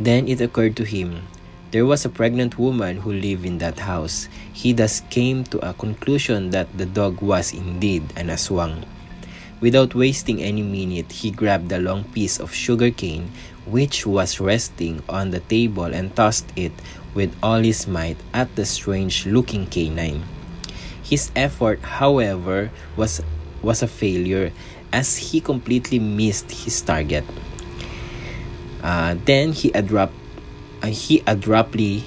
[0.00, 1.22] then it occurred to him,
[1.70, 4.28] there was a pregnant woman who lived in that house.
[4.52, 8.84] He thus came to a conclusion that the dog was indeed an aswang.
[9.60, 13.30] Without wasting any minute, he grabbed a long piece of sugar cane
[13.66, 16.72] which was resting on the table and tossed it
[17.14, 20.22] with all his might at the strange looking canine.
[21.02, 23.22] His effort, however, was,
[23.62, 24.52] was a failure
[24.92, 27.24] as he completely missed his target.
[28.82, 30.14] Uh, then he abrupt,
[30.82, 32.04] uh, he abruptly,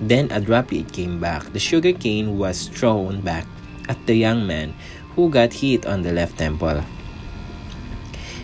[0.00, 1.52] then abruptly it came back.
[1.52, 3.46] The sugar cane was thrown back
[3.88, 4.74] at the young man
[5.16, 6.82] who got hit on the left temple.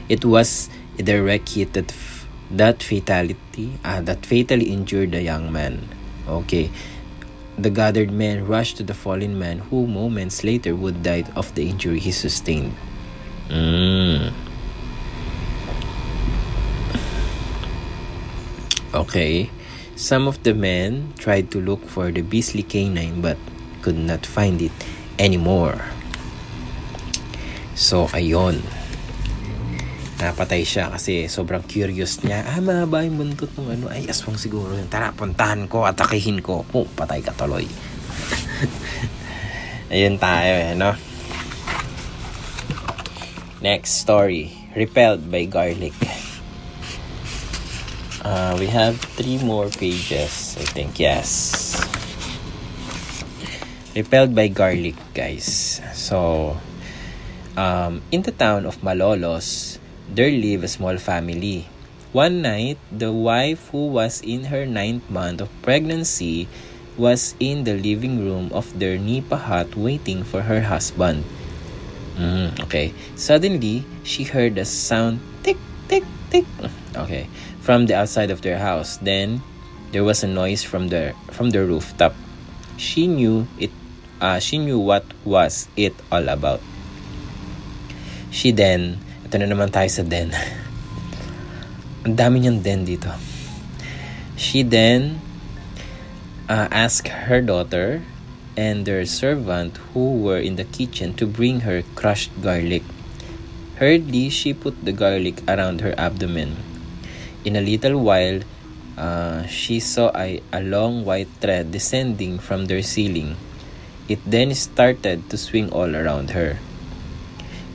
[0.09, 1.93] It was a direct hit that
[2.51, 5.89] that fatality uh, that fatally injured the young man
[6.29, 6.71] okay
[7.57, 11.69] the gathered men rushed to the fallen man who moments later would die of the
[11.69, 12.75] injury he sustained
[13.49, 14.33] mm.
[18.95, 19.51] Okay
[19.99, 23.37] some of the men tried to look for the beastly canine but
[23.83, 24.73] could not find it
[25.19, 25.83] anymore
[27.75, 28.63] so ayon
[30.25, 32.49] napatay siya kasi sobrang curious niya.
[32.49, 33.87] Ah, mahaba yung buntot ng ano.
[33.93, 34.89] Ay, aswang siguro yun.
[34.89, 36.65] Tara, puntahan ko, atakihin ko.
[36.73, 37.69] Oh, patay ka tuloy.
[39.93, 40.97] Ayun tayo eh, no?
[43.61, 44.49] Next story.
[44.73, 45.97] Repelled by garlic.
[48.25, 50.97] Uh, we have three more pages, I think.
[50.97, 51.77] Yes.
[53.95, 55.79] Repelled by garlic, guys.
[55.93, 56.57] So,
[57.55, 61.69] um, in the town of Malolos, there lived a small family.
[62.17, 66.49] One night, the wife who was in her ninth month of pregnancy
[66.97, 71.25] was in the living room of their nipa hut waiting for her husband.
[72.17, 72.95] Mm, okay.
[73.17, 75.59] Suddenly, she heard a sound tick,
[75.89, 76.47] tick, tick.
[76.95, 77.27] Okay.
[77.65, 79.01] From the outside of their house.
[79.01, 79.41] Then,
[79.95, 82.13] there was a noise from the from the rooftop.
[82.77, 83.73] She knew it.
[84.21, 86.61] Uh, she knew what was it all about.
[88.35, 90.35] She then ito na naman tayo sa den.
[92.05, 93.15] Ang dami niyang den dito.
[94.35, 95.23] She then
[96.51, 98.03] uh, asked her daughter
[98.59, 102.83] and their servant who were in the kitchen to bring her crushed garlic.
[103.79, 106.59] Hurriedly, she put the garlic around her abdomen.
[107.45, 108.41] In a little while,
[108.97, 113.37] uh, she saw a, a long white thread descending from their ceiling.
[114.09, 116.57] It then started to swing all around her.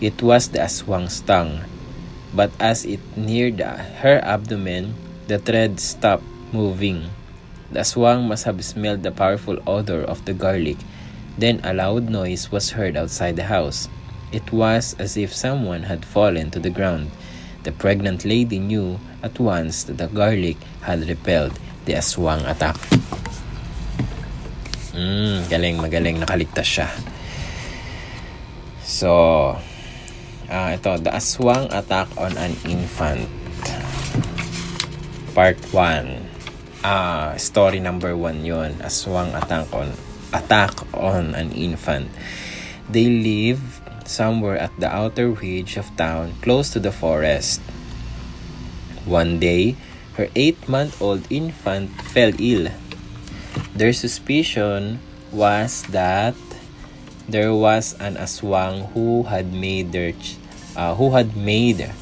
[0.02, 1.70] It was the aswang's tongue,
[2.34, 4.96] but as it neared her abdomen,
[5.28, 7.14] the thread stopped moving.
[7.70, 10.78] The aswang must have smelled the powerful odor of the garlic.
[11.38, 13.88] Then a loud noise was heard outside the house.
[14.32, 17.12] It was as if someone had fallen to the ground.
[17.64, 22.80] The pregnant lady knew at once that the garlic had repelled the aswang attack.
[24.96, 26.90] Mm, galing, magaling, nakaligtas siya.
[28.84, 29.56] So,
[30.50, 33.30] Uh, ito, The Aswang Attack on an Infant.
[35.38, 36.26] Part 1.
[36.82, 39.94] Ah, uh, story number 1 yon Aswang Attack on
[40.34, 42.10] Attack on an Infant.
[42.90, 43.79] They live
[44.10, 47.62] somewhere at the outer ridge of town, close to the forest.
[49.06, 49.78] One day,
[50.18, 52.74] her eight-month-old infant fell ill.
[53.78, 55.00] Their suspicion
[55.32, 56.36] was that
[57.30, 60.18] there was an aswang who had made their
[60.76, 61.94] uh, who had made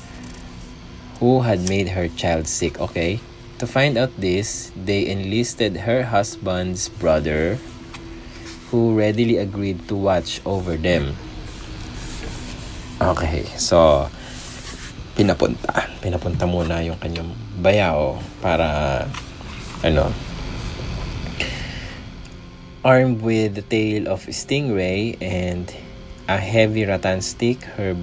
[1.20, 2.80] who had made her child sick.
[2.80, 3.20] Okay,
[3.60, 7.60] to find out this, they enlisted her husband's brother,
[8.72, 11.20] who readily agreed to watch over them.
[12.98, 14.10] Okay, so
[15.14, 15.86] pinapunta.
[16.02, 17.30] Pinapunta muna yung kanyang
[17.62, 19.06] bayaw para
[19.86, 20.10] ano
[22.88, 25.76] armed with the tail of stingray and
[26.26, 27.96] a heavy rattan stick, her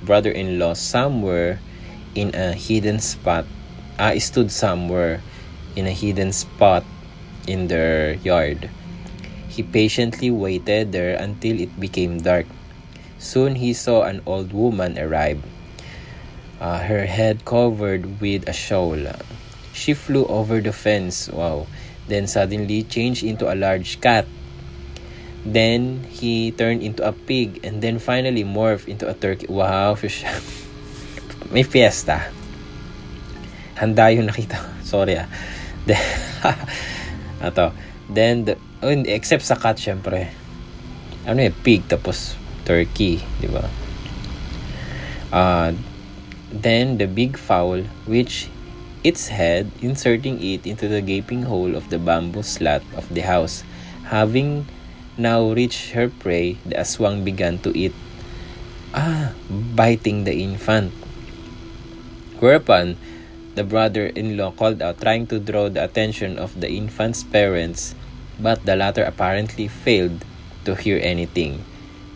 [0.00, 1.58] brother-in-law somewhere
[2.14, 3.44] in a hidden spot
[3.98, 5.20] uh, stood somewhere
[5.74, 6.84] in a hidden spot
[7.46, 8.70] in their yard.
[9.48, 12.46] He patiently waited there until it became dark.
[13.18, 15.42] Soon he saw an old woman arrive,
[16.60, 18.98] uh, her head covered with a shawl.
[19.74, 21.66] She flew over the fence, wow,
[22.06, 24.26] then suddenly changed into a large cat.
[25.44, 29.46] Then he turned into a pig and then finally morphed into a turkey.
[29.48, 29.96] Wow,
[31.50, 32.32] may fiesta.
[33.78, 34.58] handa yung nakita.
[34.90, 35.30] Sorry ah.
[35.86, 36.02] Then,
[37.46, 37.70] ato.
[38.10, 40.28] Then, the, oh, except sa cat, syempre.
[41.24, 42.34] Ano eh, pig, tapos
[42.68, 43.64] turkey, di ba?
[45.32, 45.72] Uh,
[46.52, 48.52] then, the big fowl, which
[49.00, 53.64] its head, inserting it into the gaping hole of the bamboo slat of the house.
[54.12, 54.68] Having
[55.16, 57.96] now reached her prey, the aswang began to eat.
[58.92, 60.92] Ah, biting the infant.
[62.40, 62.96] Whereupon,
[63.56, 67.94] the brother-in-law called out, trying to draw the attention of the infant's parents,
[68.38, 70.24] but the latter apparently failed
[70.64, 71.64] to hear anything.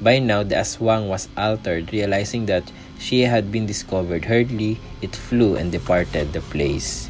[0.02, 2.66] By now, the aswang was altered, realizing that
[2.98, 4.26] she had been discovered.
[4.26, 7.06] Hurriedly, it flew and departed the place.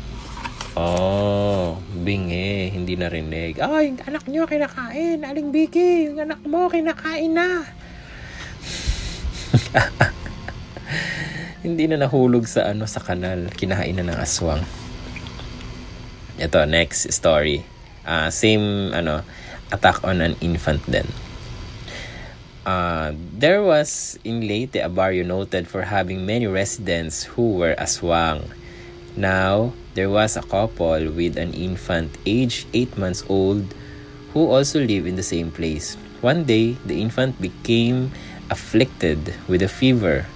[0.76, 3.56] Oh, bingi, hindi narinig.
[3.64, 5.24] Ay, anak nyo kinakain.
[5.24, 7.64] Aling Biki, yung anak mo kinakain na.
[11.64, 14.66] hindi na nahulog sa ano sa kanal kinahain na ng aswang
[16.42, 17.62] ito next story
[18.02, 19.22] uh, same ano
[19.70, 21.06] attack on an infant then
[22.66, 28.50] uh, there was in Leyte a barrio noted for having many residents who were aswang.
[29.16, 33.74] Now there was a couple with an infant aged 8 months old
[34.32, 35.96] who also lived in the same place.
[36.20, 38.12] One day the infant became
[38.48, 40.26] afflicted with a fever.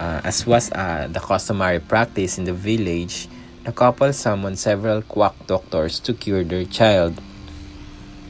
[0.00, 3.28] Uh, as was uh, the customary practice in the village,
[3.62, 7.22] the couple summoned several quack doctors to cure their child.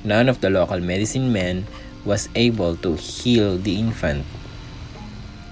[0.04, 1.66] None of the local medicine men
[2.04, 4.24] was able to heal the infant.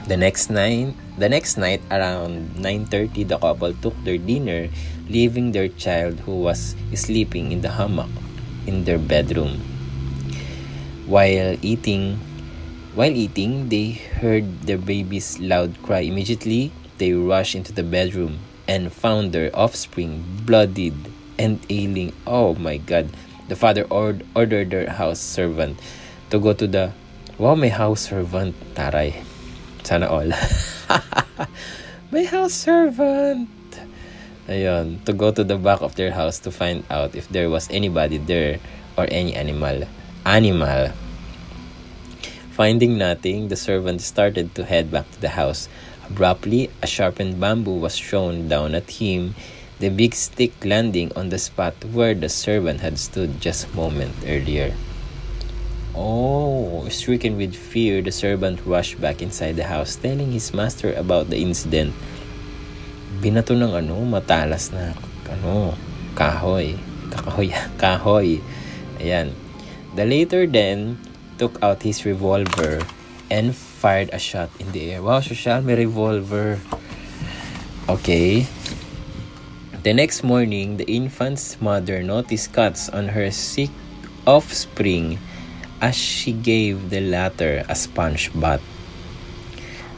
[0.08, 4.68] The next night, the next night around 9:30 the couple took their dinner,
[5.08, 8.10] leaving their child who was sleeping in the hammock
[8.66, 9.62] in their bedroom.
[11.06, 12.18] While eating,
[12.92, 16.04] While eating, they heard their baby's loud cry.
[16.04, 21.08] Immediately, they rushed into the bedroom and found their offspring bloodied
[21.40, 22.12] and ailing.
[22.28, 23.08] Oh my god.
[23.48, 25.80] The father ordered their house servant
[26.32, 26.88] to go to the
[27.36, 28.56] Wow, may house servant.
[28.72, 29.20] Taray.
[29.84, 30.32] Sana all.
[32.12, 33.48] may house servant.
[34.48, 35.04] Ayun.
[35.04, 38.16] To go to the back of their house to find out if there was anybody
[38.16, 38.60] there
[38.96, 39.84] or any animal.
[40.24, 40.92] Animal.
[42.52, 45.68] Finding nothing, the servant started to head back to the house.
[46.08, 49.34] Abruptly, a sharpened bamboo was thrown down at him,
[49.80, 54.14] the big stick landing on the spot where the servant had stood just a moment
[54.24, 54.72] earlier.
[55.92, 61.28] Oh, stricken with fear, the servant rushed back inside the house, telling his master about
[61.28, 61.92] the incident.
[63.20, 64.96] Binato ng ano, matalas na
[65.28, 65.76] ano,
[66.16, 66.80] kahoy.
[67.12, 68.40] Kahoy, kahoy.
[68.96, 69.36] Ayan.
[69.92, 70.96] The later then,
[71.36, 72.80] took out his revolver
[73.28, 75.04] and fired a shot in the air.
[75.04, 76.56] Wow, social, may revolver.
[77.84, 78.48] Okay.
[79.82, 83.68] The next morning, the infant's mother noticed cuts on her sick
[84.24, 85.18] offspring
[85.82, 88.62] as she gave the latter a sponge bath.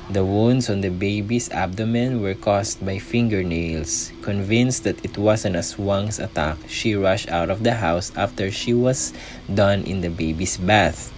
[0.09, 4.13] The wounds on the baby's abdomen were caused by fingernails.
[4.21, 8.73] Convinced that it was an aswang's attack, she rushed out of the house after she
[8.73, 9.13] was
[9.53, 11.13] done in the baby's bath.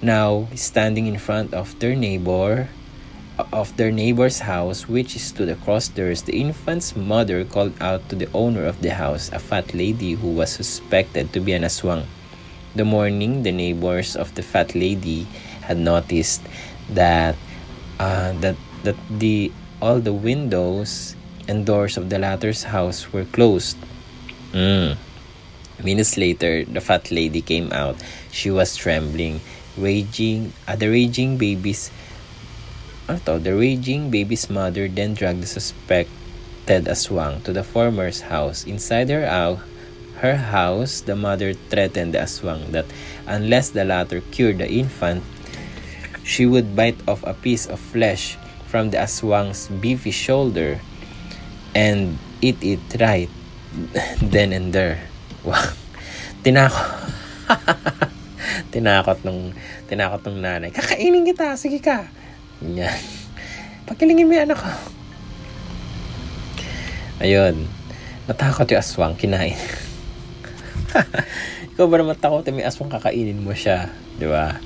[0.00, 2.68] Now, standing in front of their neighbor,
[3.52, 8.28] of their neighbor's house, which stood across theirs, the infant's mother called out to the
[8.32, 12.04] owner of the house, a fat lady who was suspected to be an aswang.
[12.74, 15.26] The morning, the neighbors of the fat lady
[15.62, 16.42] had noticed
[16.90, 17.34] that
[17.98, 19.50] uh, that that the
[19.82, 21.16] all the windows
[21.48, 23.76] and doors of the latter's house were closed.
[24.52, 24.96] Mm.
[25.82, 27.96] Minutes later, the fat lady came out.
[28.30, 29.40] She was trembling,
[29.76, 30.52] raging.
[30.68, 31.90] Uh, the raging baby's
[33.08, 38.62] ano the raging baby's mother then dragged the suspected aswang to the former's house.
[38.62, 39.58] Inside her, uh,
[40.20, 42.84] her house, the mother threatened the aswang that
[43.24, 45.24] unless the latter cured the infant,
[46.22, 48.36] she would bite off a piece of flesh
[48.68, 50.78] from the aswang's beefy shoulder
[51.74, 53.32] and eat it right
[54.22, 55.00] then and there.
[55.40, 55.72] Wow.
[56.44, 56.88] Tinakot.
[58.72, 59.56] tinakot nung
[59.88, 60.68] tinakot nung nanay.
[60.68, 62.12] Kakainin kita, sige ka.
[62.60, 63.00] Yan.
[63.88, 64.70] Pagkilingin mo yung anak ko.
[67.24, 67.64] Ayun.
[68.28, 69.56] Natakot yung aswang, kinain.
[71.74, 73.90] Ikaw ba naman takot may aswang kakainin mo siya?
[74.18, 74.58] Di ba?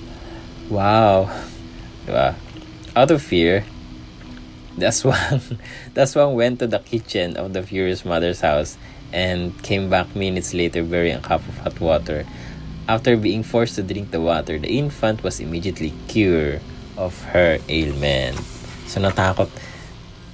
[0.73, 1.29] Wow.
[2.09, 2.33] Di ba?
[2.95, 3.67] Out of fear,
[4.79, 5.59] the aswang,
[5.95, 8.79] the aswang went to the kitchen of the furious mother's house
[9.15, 12.27] and came back minutes later bearing a cup of hot water.
[12.85, 16.61] After being forced to drink the water, the infant was immediately cured
[16.97, 18.37] of her ailment.
[18.87, 19.49] So natakot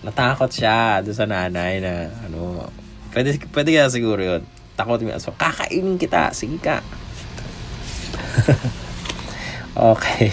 [0.00, 2.72] natakot siya doon sa nanay na ano,
[3.12, 4.42] pwede, pwede kaya siguro yun.
[4.80, 6.80] Takot mo, so kakainin kita, sige ka.
[9.92, 10.32] okay.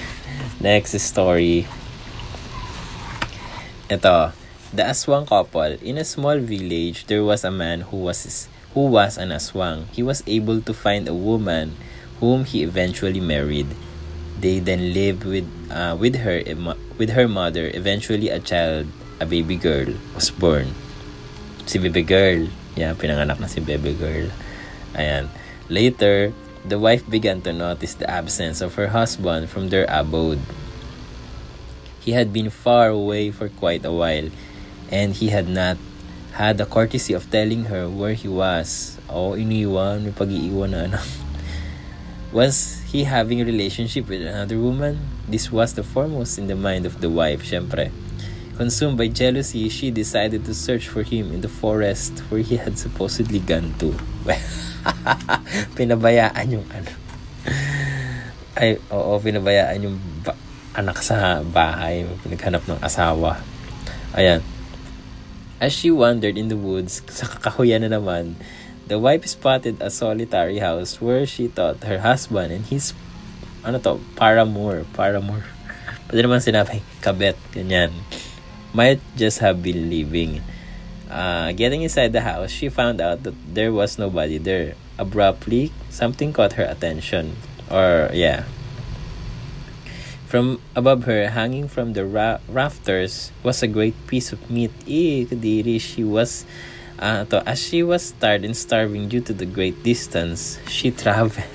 [0.60, 1.64] Next story.
[3.88, 4.36] Ito,
[4.76, 5.80] the aswang couple.
[5.80, 9.88] In a small village, there was a man who was who was an aswang.
[9.96, 11.80] He was able to find a woman
[12.20, 13.72] whom he eventually married.
[14.36, 16.44] They then lived with uh, with her
[17.00, 17.72] with her mother.
[17.72, 20.76] Eventually, a child, a baby girl, was born.
[21.64, 22.44] Si baby girl,
[22.76, 24.30] yeah, pinanganak na si baby girl.
[24.94, 25.30] Ayan.
[25.70, 26.34] Later,
[26.66, 30.42] the wife began to notice the absence of her husband from their abode.
[32.00, 34.28] He had been far away for quite a while,
[34.90, 35.78] and he had not
[36.32, 38.98] had the courtesy of telling her where he was.
[39.08, 41.00] Oh, iniwan, may pag-iiwan na ano.
[42.32, 45.02] Was he having a relationship with another woman?
[45.26, 47.90] This was the foremost in the mind of the wife, syempre.
[48.60, 52.76] Consumed by jealousy, she decided to search for him in the forest where he had
[52.76, 53.96] supposedly gone to.
[55.80, 56.92] pinabayaan yung ano.
[58.60, 60.36] Ay, oo, pinabayaan yung ba-
[60.76, 62.04] anak sa bahay.
[62.20, 63.40] Pinaghanap ng asawa.
[64.12, 64.44] Ayan.
[65.56, 68.36] As she wandered in the woods, sa kakahuyan na naman,
[68.90, 72.90] The wife spotted a solitary house where she thought her husband and his
[73.62, 75.46] ano to, paramour, paramour.
[76.10, 77.94] Pwede naman sinabi, kabet, ganyan.
[78.72, 80.42] Might just have been living.
[81.10, 84.74] Uh, getting inside the house, she found out that there was nobody there.
[84.98, 87.36] Abruptly, something caught her attention.
[87.70, 88.44] Or, yeah.
[90.26, 94.70] From above her, hanging from the ra- rafters, was a great piece of meat.
[94.86, 96.44] Kadiri, she was
[97.00, 101.42] uh, to, as she was tired and starving due to the great distance, she traveled.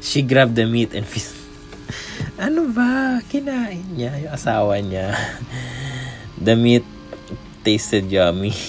[0.00, 1.36] She grabbed the meat and feast.
[2.40, 3.20] ano ba?
[3.28, 5.12] Kinain niya yung asawa niya.
[6.40, 6.84] The meat
[7.62, 8.56] tasted yummy.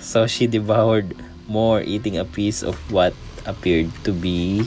[0.00, 1.12] So she devoured
[1.44, 3.12] more, eating a piece of what
[3.44, 4.64] appeared to be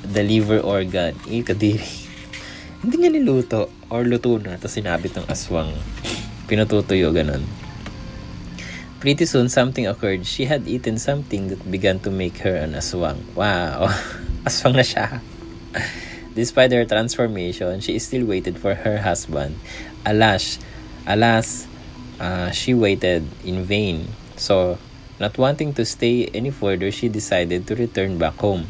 [0.00, 1.20] the liver organ.
[1.28, 1.84] Eh, kadiri.
[2.80, 4.56] Hindi niya niluto or luto na.
[4.56, 5.68] Tapos sinabit ng aswang.
[6.48, 7.44] Pinututuyo, ganun.
[9.04, 10.24] Pretty soon, something occurred.
[10.24, 13.20] She had eaten something that began to make her an aswang.
[13.36, 13.92] Wow!
[14.48, 15.20] aswang na siya.
[16.38, 19.60] Despite her transformation, she still waited for her husband.
[20.06, 20.62] Alas,
[21.08, 21.66] alas,
[22.20, 24.12] uh, she waited in vain.
[24.36, 24.76] So,
[25.18, 28.68] not wanting to stay any further, she decided to return back home.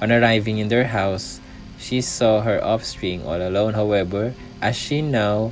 [0.00, 1.42] On arriving in their house,
[1.76, 3.74] she saw her offspring all alone.
[3.74, 4.32] However,
[4.62, 5.50] as she now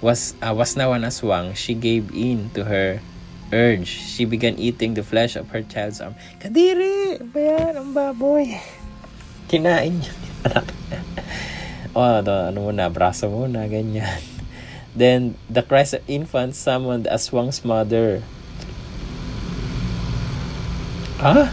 [0.00, 3.02] was uh, was now an aswang, she gave in to her
[3.52, 6.14] urge, she began eating the flesh of her child's arm.
[6.38, 7.18] Kadiri!
[7.34, 8.54] Bayan, ang baboy.
[9.50, 10.14] Kinain niya.
[11.98, 14.37] oh, ano, ano muna, braso muna, ganyan.
[14.96, 18.22] Then, the cries of infant summoned Aswang's mother.
[21.20, 21.52] Ah?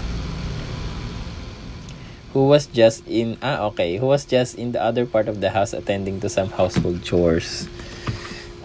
[2.34, 5.52] Who was just in, ah, okay, who was just in the other part of the
[5.52, 7.68] house attending to some household chores.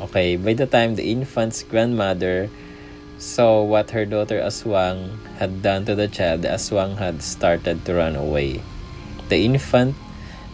[0.01, 2.51] Okay, by the time the infant's grandmother
[3.21, 7.95] saw what her daughter Aswang had done to the child, the Aswang had started to
[7.95, 8.63] run away.
[9.29, 9.95] The infant,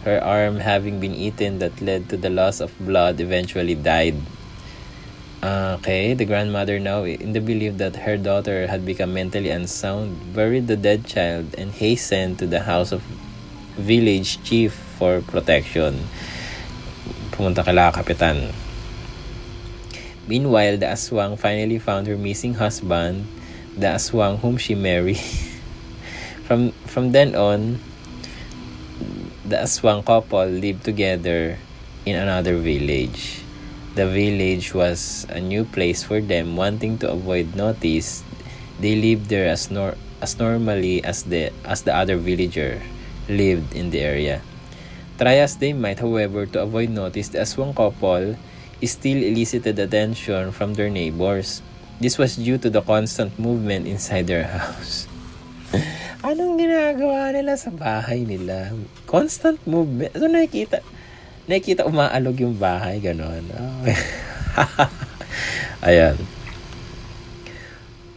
[0.07, 4.15] her arm having been eaten that led to the loss of blood, eventually died.
[5.43, 10.15] Ah, okay, the grandmother now, in the belief that her daughter had become mentally unsound,
[10.31, 13.03] buried the dead child and hastened to the house of
[13.75, 16.07] village chief for protection.
[17.35, 18.55] Pumunta kala kapitan.
[20.23, 23.27] Meanwhile, the aswang finally found her missing husband,
[23.75, 25.19] the aswang whom she married.
[26.47, 27.83] from from then on,
[29.47, 31.55] the aswang couple lived together
[32.03, 33.39] in another village.
[33.95, 38.27] The village was a new place for them, wanting to avoid notice.
[38.83, 42.83] They lived there as nor as normally as the as the other villager
[43.31, 44.43] lived in the area.
[45.15, 48.35] Try as they might, however, to avoid notice, the aswang couple
[48.83, 51.63] still elicited attention from their neighbors.
[52.03, 55.07] This was due to the constant movement inside their house.
[56.25, 58.73] Anong ginagawa nila sa bahay nila?
[59.05, 60.09] Constant movement.
[60.17, 60.81] So nakikita,
[61.45, 63.45] nakikita umaalog yung bahay, ganon.
[63.53, 63.85] Oh.
[65.87, 66.17] Ayan.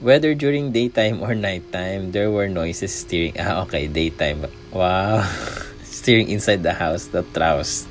[0.00, 3.36] Whether during daytime or nighttime, there were noises stirring.
[3.36, 4.48] Ah, okay, daytime.
[4.72, 5.28] Wow.
[5.84, 7.84] stirring inside the house that roused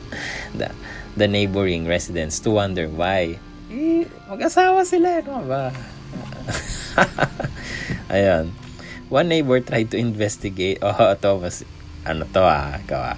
[0.58, 0.74] the,
[1.14, 3.38] the neighboring residents to wonder why.
[3.70, 5.22] Eh, mag-asawa sila.
[5.22, 5.70] Ano ba?
[8.10, 8.50] Ayan.
[9.10, 10.78] One neighbor tried to investigate.
[10.86, 11.66] Oh, ito was,
[12.06, 13.18] ano to ah, gawa.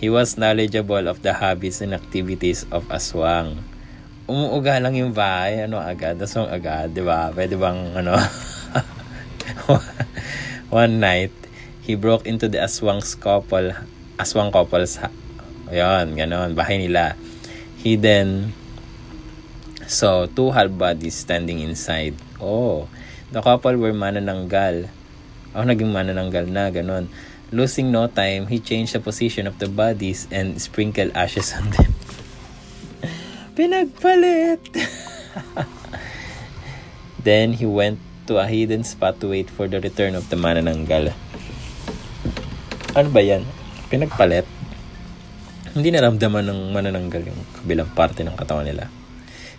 [0.00, 3.60] He was knowledgeable of the habits and activities of aswang.
[4.24, 7.28] Umuuga lang yung bahay, ano agad, aswang agad, di ba?
[7.28, 8.16] Pwede bang, ano,
[10.72, 11.36] one night,
[11.84, 13.76] he broke into the aswang's couple,
[14.16, 14.96] aswang couple's,
[15.68, 17.20] ayun, ganon, bahay nila.
[17.76, 18.56] He then
[19.84, 22.16] saw two half bodies standing inside.
[22.40, 22.88] Oh,
[23.28, 25.01] the couple were manananggal.
[25.52, 27.12] Oh, naging manananggal na, ganon.
[27.52, 31.92] Losing no time, he changed the position of the bodies and sprinkled ashes on them.
[33.56, 34.64] Pinagpalit!
[37.28, 41.12] then he went to a hidden spot to wait for the return of the manananggal.
[42.96, 43.44] Ano ba yan?
[43.92, 44.48] Pinagpalit?
[45.76, 48.88] Hindi naramdaman ng manananggal yung kabilang parte ng katawan nila.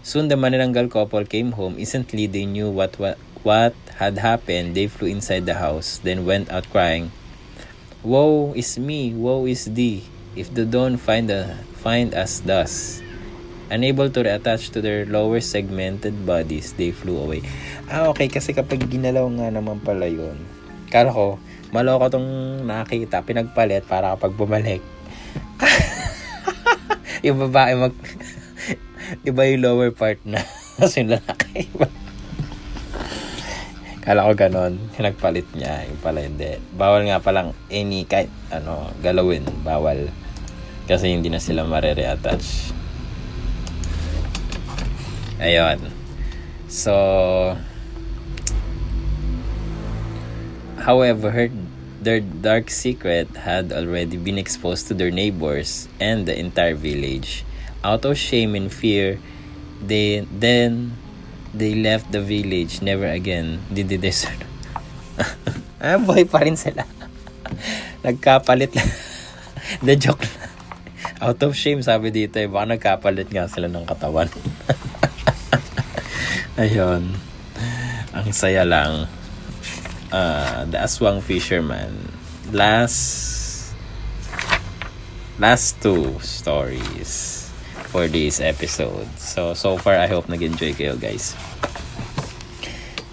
[0.02, 1.78] Soon the manananggal couple came home.
[1.78, 4.76] Instantly they knew what, what what had happened.
[4.76, 7.16] They flew inside the house, then went out crying,
[8.04, 10.04] Woe is me, woe is thee,
[10.36, 13.00] if the dawn find, a, find us thus.
[13.72, 17.42] Unable to reattach to their lower segmented bodies, they flew away.
[17.88, 18.28] Ah, okay.
[18.28, 20.36] Kasi kapag ginalaw nga naman pala yun,
[20.92, 21.40] kala ko,
[21.72, 24.84] maloko tong nakita, pinagpalit para kapag bumalik.
[27.26, 27.96] yung babae mag...
[29.32, 30.44] iba yung lower part na.
[30.84, 31.72] Kasi lalaki.
[34.04, 34.76] Kala ko ganon.
[34.92, 35.88] Pinagpalit niya.
[35.88, 36.60] Yung pala hindi.
[36.76, 39.48] Bawal nga palang any kahit ano, galawin.
[39.64, 40.12] Bawal.
[40.84, 42.76] Kasi hindi na sila marere-attach.
[45.40, 45.88] Ayun.
[46.68, 46.92] So,
[50.84, 51.48] however,
[52.04, 57.48] their dark secret had already been exposed to their neighbors and the entire village.
[57.88, 59.16] Out of shame and fear,
[59.80, 61.00] they then
[61.54, 62.82] they left the village.
[62.82, 64.42] Never again did they desert.
[65.82, 66.84] ah, boy pa rin sila.
[68.06, 68.92] Nagkapalit lang.
[69.86, 70.52] The joke lang.
[71.24, 72.52] Out of shame, sabi dito eh.
[72.52, 74.28] Baka nagkapalit nga sila ng katawan.
[76.60, 77.16] Ayun.
[78.12, 79.08] Ang saya lang.
[80.12, 82.12] Uh, the Aswang Fisherman.
[82.52, 83.32] Last
[85.42, 87.33] last two stories
[87.94, 89.06] for this episode.
[89.22, 91.38] So, so far, I hope nag-enjoy kayo, guys.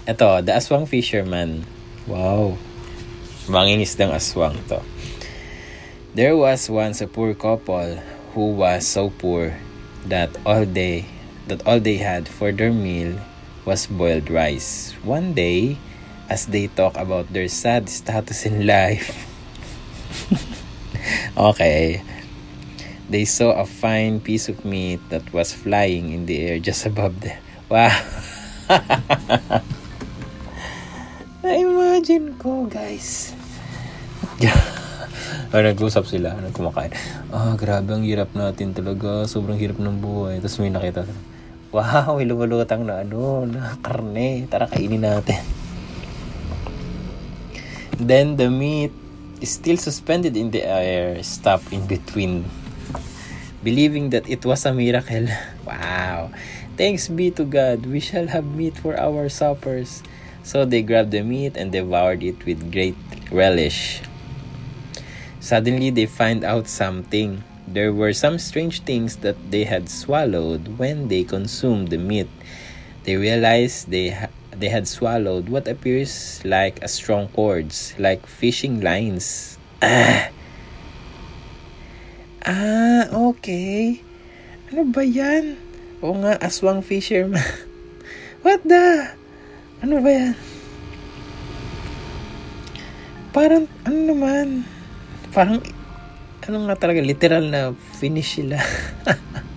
[0.09, 1.69] Ito, The Aswang Fisherman.
[2.09, 2.57] Wow.
[3.45, 4.81] Manginis ng aswang to.
[6.17, 8.01] There was once a poor couple
[8.33, 9.53] who was so poor
[10.09, 11.05] that all they
[11.47, 13.21] that all they had for their meal
[13.69, 14.97] was boiled rice.
[15.05, 15.77] One day,
[16.33, 19.13] as they talk about their sad status in life,
[21.37, 22.03] okay,
[23.11, 27.19] they saw a fine piece of meat that was flying in the air just above
[27.21, 27.37] them.
[27.67, 27.91] Wow!
[31.43, 33.35] Na-imagine ko, guys.
[35.51, 36.95] Ay, nag-usap sila, nagkumakain.
[37.35, 39.27] Ah, grabe, ang hirap natin talaga.
[39.27, 40.39] Sobrang hirap ng buhay.
[40.39, 41.03] Tapos may nakita.
[41.75, 44.47] Wow, may lumulutang na ano, na karne.
[44.47, 45.43] Tara, kainin natin.
[47.99, 48.95] Then the meat
[49.43, 52.47] is still suspended in the air, stopped in between.
[53.63, 55.29] Believing that it was a miracle.
[55.67, 56.33] Wow.
[56.77, 60.03] Thanks be to God, we shall have meat for our suppers.
[60.43, 62.97] So they grabbed the meat and devoured it with great
[63.31, 64.01] relish.
[65.41, 67.45] Suddenly, they find out something.
[67.69, 72.29] There were some strange things that they had swallowed when they consumed the meat.
[73.05, 78.81] They realized they ha- they had swallowed what appears like a strong cords, like fishing
[78.81, 79.57] lines.
[79.85, 80.29] Ah.
[82.41, 84.01] Ah, okay.
[84.73, 85.61] Ano ba yan?
[86.01, 87.45] Oo nga, aswang fisherman.
[88.45, 89.13] What the?
[89.85, 90.33] Ano ba yan?
[93.37, 94.65] Parang, ano naman?
[95.37, 95.61] Parang,
[96.49, 98.57] ano nga talaga, literal na finish sila.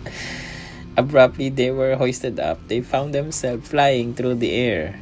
[0.99, 2.59] Abruptly, they were hoisted up.
[2.67, 4.99] They found themselves flying through the air.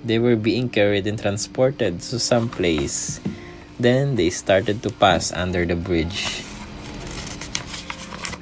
[0.00, 3.20] They were being carried and transported to some place.
[3.76, 6.47] Then, they started to pass under the bridge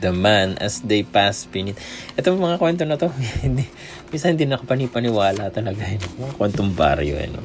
[0.01, 1.81] the man as they pass beneath.
[2.17, 3.09] Ito mga kwento na to,
[3.45, 3.65] hindi,
[4.13, 5.83] minsan hindi nakapanipaniwala talaga.
[5.89, 6.03] Yun.
[6.21, 7.17] Mga kwentong baryo.
[7.17, 7.41] Ano.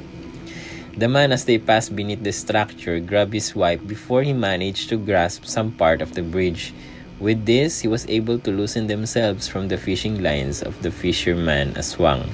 [0.92, 5.00] The man as they pass beneath the structure grabbed his wife before he managed to
[5.00, 6.76] grasp some part of the bridge.
[7.22, 11.78] With this, he was able to loosen themselves from the fishing lines of the fisherman
[11.78, 12.34] Aswang.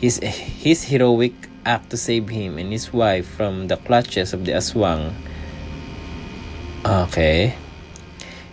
[0.00, 1.34] His, his heroic
[1.64, 5.12] act to save him and his wife from the clutches of the Aswang.
[6.84, 7.54] Okay.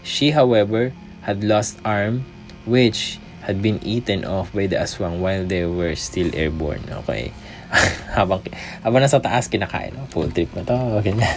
[0.04, 0.92] She, however,
[1.24, 2.28] had lost arm,
[2.68, 6.84] which had been eaten off by the aswang while they were still airborne.
[7.04, 7.32] Okay.
[8.16, 8.44] habang,
[8.84, 9.96] habang nasa taas, kinakain.
[10.00, 10.76] Oh, full trip na to.
[11.16, 11.32] Na.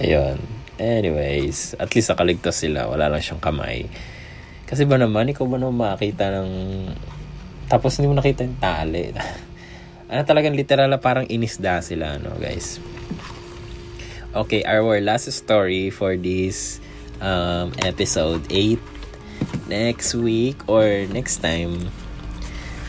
[0.02, 0.38] Ayun.
[0.76, 2.86] Anyways, at least nakaligtas sila.
[2.86, 3.88] Wala lang siyang kamay.
[4.66, 6.50] Kasi ba naman, ikaw ba naman makakita ng...
[7.66, 9.10] Tapos hindi mo nakita yung tali.
[10.10, 12.78] ano talagang literal na parang inisda sila, no, guys?
[14.36, 16.78] Okay, our last story for this
[17.20, 18.78] um, episode 8
[19.68, 21.90] next week or next time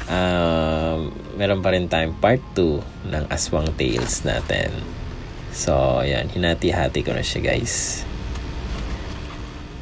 [0.07, 4.71] um, meron pa rin tayong part 2 ng Aswang Tales natin.
[5.53, 6.29] So, yan.
[6.31, 8.03] Hinati-hati ko na siya, guys.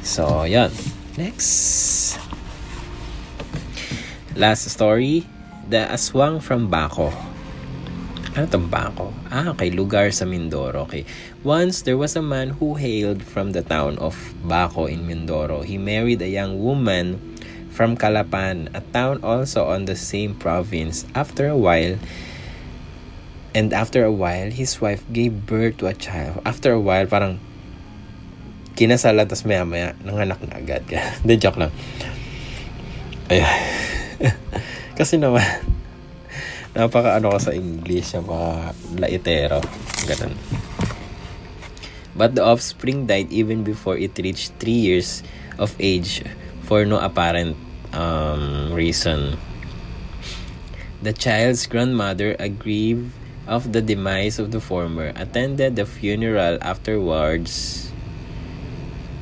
[0.00, 0.70] So, yan.
[1.16, 1.50] Next.
[4.36, 5.24] Last story.
[5.66, 7.10] The Aswang from Baco.
[8.36, 9.10] Ano itong Baco?
[9.32, 9.72] Ah, okay.
[9.72, 10.84] Lugar sa Mindoro.
[10.86, 11.08] Okay.
[11.44, 15.64] Once, there was a man who hailed from the town of Baco in Mindoro.
[15.64, 17.36] He married a young woman
[17.70, 21.04] from Calapan, a town also on the same province.
[21.14, 21.98] After a while,
[23.54, 26.40] and after a while, his wife gave birth to a child.
[26.44, 27.40] After a while, parang
[28.76, 30.84] kinasala, tapos maya maya, nanganak na agad.
[31.20, 31.72] Hindi, joke lang.
[33.28, 33.44] Ay,
[34.98, 35.44] Kasi naman,
[36.72, 39.60] napaka ano ko sa English, napaka laitero.
[40.08, 40.32] Ganun.
[42.16, 45.20] But the offspring died even before it reached 3 years
[45.60, 46.24] of age
[46.64, 47.60] for no apparent
[47.92, 49.36] um, reason.
[51.04, 53.12] The child's grandmother, aggrieved
[53.46, 57.86] of the demise of the former, attended the funeral afterwards.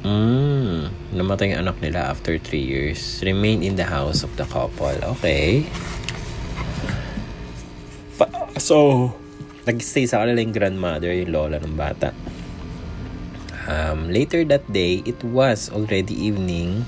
[0.07, 3.21] Mm, namatay ang anak nila after 3 years.
[3.27, 4.95] Remained in the house of the couple.
[5.19, 5.67] Okay.
[8.21, 9.11] Pa- so,
[9.67, 12.15] nag-stay sa kanila yung grandmother, yung lola ng bata.
[13.67, 16.85] Um, later that day, it was already evening.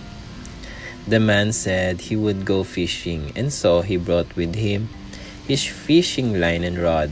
[1.09, 4.89] The man said he would go fishing, and so he brought with him
[5.47, 7.11] his fishing line and rod.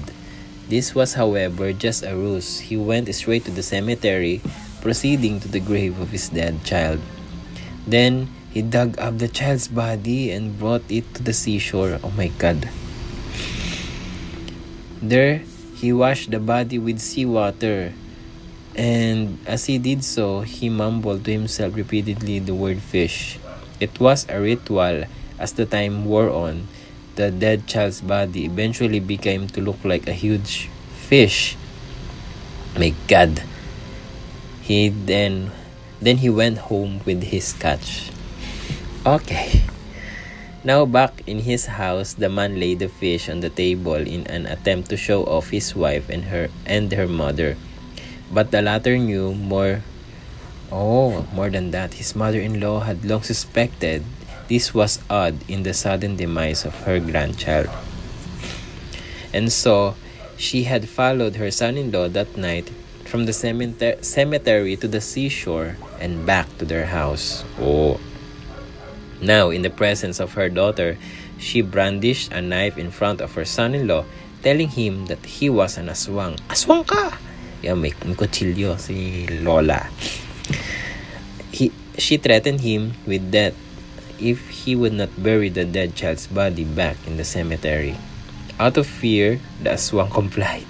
[0.68, 2.58] This was, however, just a ruse.
[2.58, 4.42] He went straight to the cemetery,
[4.80, 7.00] proceeding to the grave of his dead child.
[7.86, 12.00] Then he dug up the child's body and brought it to the seashore.
[12.02, 12.68] Oh my god.
[15.00, 15.44] There,
[15.76, 17.92] he washed the body with seawater.
[18.74, 23.38] And as he did so, he mumbled to himself repeatedly the word fish.
[23.78, 25.04] It was a ritual.
[25.38, 26.66] As the time wore on,
[27.14, 31.56] the dead child's body eventually became to look like a huge fish.
[32.74, 33.42] My God.
[34.62, 35.52] He then
[36.00, 38.10] then he went home with his catch.
[39.06, 39.62] Okay.
[40.64, 44.46] Now back in his house, the man laid the fish on the table in an
[44.46, 47.56] attempt to show off his wife and her and her mother.
[48.32, 49.82] But the latter knew more
[50.72, 54.02] Oh, more than that, his mother-in-law had long suspected
[54.48, 57.68] this was odd in the sudden demise of her grandchild.
[59.32, 59.94] And so,
[60.36, 62.70] she had followed her son-in-law that night
[63.04, 67.44] from the cemetery to the seashore and back to their house.
[67.60, 68.00] Oh.
[69.22, 70.98] Now, in the presence of her daughter,
[71.38, 74.04] she brandished a knife in front of her son-in-law,
[74.42, 76.36] telling him that he was an aswang.
[76.50, 77.16] Aswang ka!
[77.64, 79.88] Yeah, may, may kutsilyo si Lola.
[81.48, 83.56] He, she threatened him with death
[84.20, 87.96] if he would not bury the dead child's body back in the cemetery.
[88.60, 90.68] Out of fear, the aswang complied.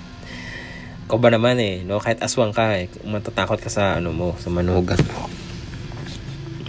[1.10, 1.98] Ikaw ba naman eh, no?
[1.98, 5.26] Kahit aswang ka eh, matatakot ka sa ano mo, sa manugan mo.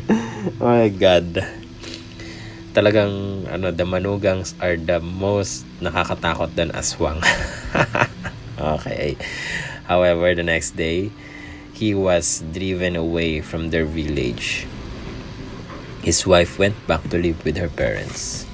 [0.57, 1.37] oh my God.
[2.73, 7.21] Talagang, ano, the manugangs are the most nakakatakot than aswang.
[8.75, 9.13] okay.
[9.85, 11.11] However, the next day,
[11.73, 14.65] he was driven away from their village.
[16.05, 18.45] his wife went back to live with her parents.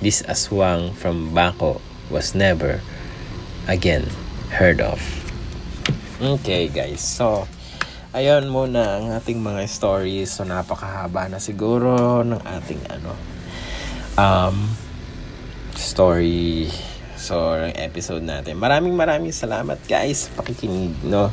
[0.00, 2.80] This aswang from Bako was never
[3.68, 4.08] again
[4.56, 5.04] heard of.
[6.16, 7.44] Okay guys, so
[8.16, 10.32] ayun muna ang ating mga stories.
[10.32, 13.12] So napakahaba na siguro ng ating ano
[14.16, 14.72] um
[15.76, 16.72] story
[17.24, 18.60] so ang episode natin.
[18.60, 21.32] Maraming maraming salamat guys pakikinig no.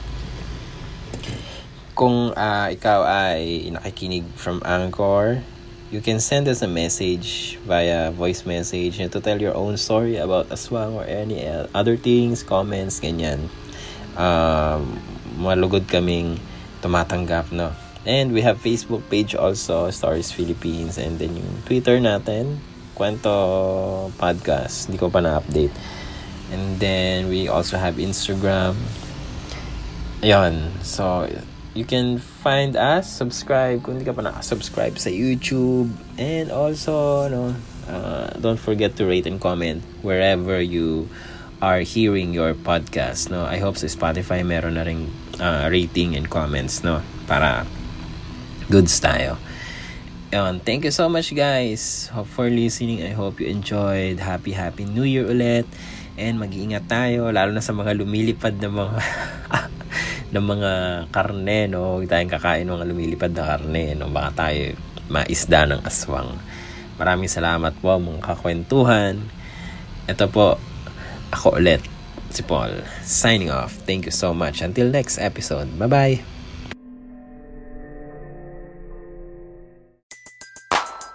[1.92, 5.44] Kung uh, ikaw ay nakikinig from Anchor,
[5.92, 10.48] you can send us a message via voice message to tell your own story about
[10.48, 11.44] aswang or any
[11.76, 13.52] other things, comments, ganyan.
[14.16, 15.04] Um,
[15.36, 16.40] malugod kaming
[16.80, 17.76] tumatanggap, no?
[18.08, 20.98] And we have Facebook page also, Stories Philippines.
[20.98, 22.58] And then yung Twitter natin,
[23.02, 23.34] Kwento
[24.22, 24.86] Podcast.
[24.86, 25.73] Hindi ko pa na-update.
[26.53, 28.78] And then we also have Instagram.
[30.22, 30.69] Ayun.
[30.86, 31.26] So,
[31.73, 35.90] you can find us, subscribe kung hindi ka pa nakasubscribe sa YouTube.
[36.22, 37.57] And also, no,
[37.90, 41.10] uh, don't forget to rate and comment wherever you
[41.57, 43.34] are hearing your podcast.
[43.34, 45.10] No, I hope sa Spotify meron na ring
[45.41, 47.65] uh, rating and comments, no, para
[48.69, 49.41] goods tayo.
[50.32, 53.03] Yun, thank you so much guys for listening.
[53.03, 54.24] I hope you enjoyed.
[54.24, 55.68] Happy, happy New Year ulit.
[56.16, 58.99] And mag-iingat tayo, lalo na sa mga lumilipad na mga
[60.32, 60.72] ng mga
[61.12, 61.99] karne, no?
[61.99, 64.08] Huwag tayong kakain ng mga lumilipad na karne, no?
[64.08, 64.80] Baka tayo
[65.12, 66.40] maisda ng aswang.
[66.95, 69.20] Maraming salamat po mga kakwentuhan.
[70.08, 70.56] Ito po,
[71.36, 71.84] ako ulit,
[72.32, 73.76] si Paul, signing off.
[73.84, 74.64] Thank you so much.
[74.64, 75.68] Until next episode.
[75.76, 76.31] Bye-bye!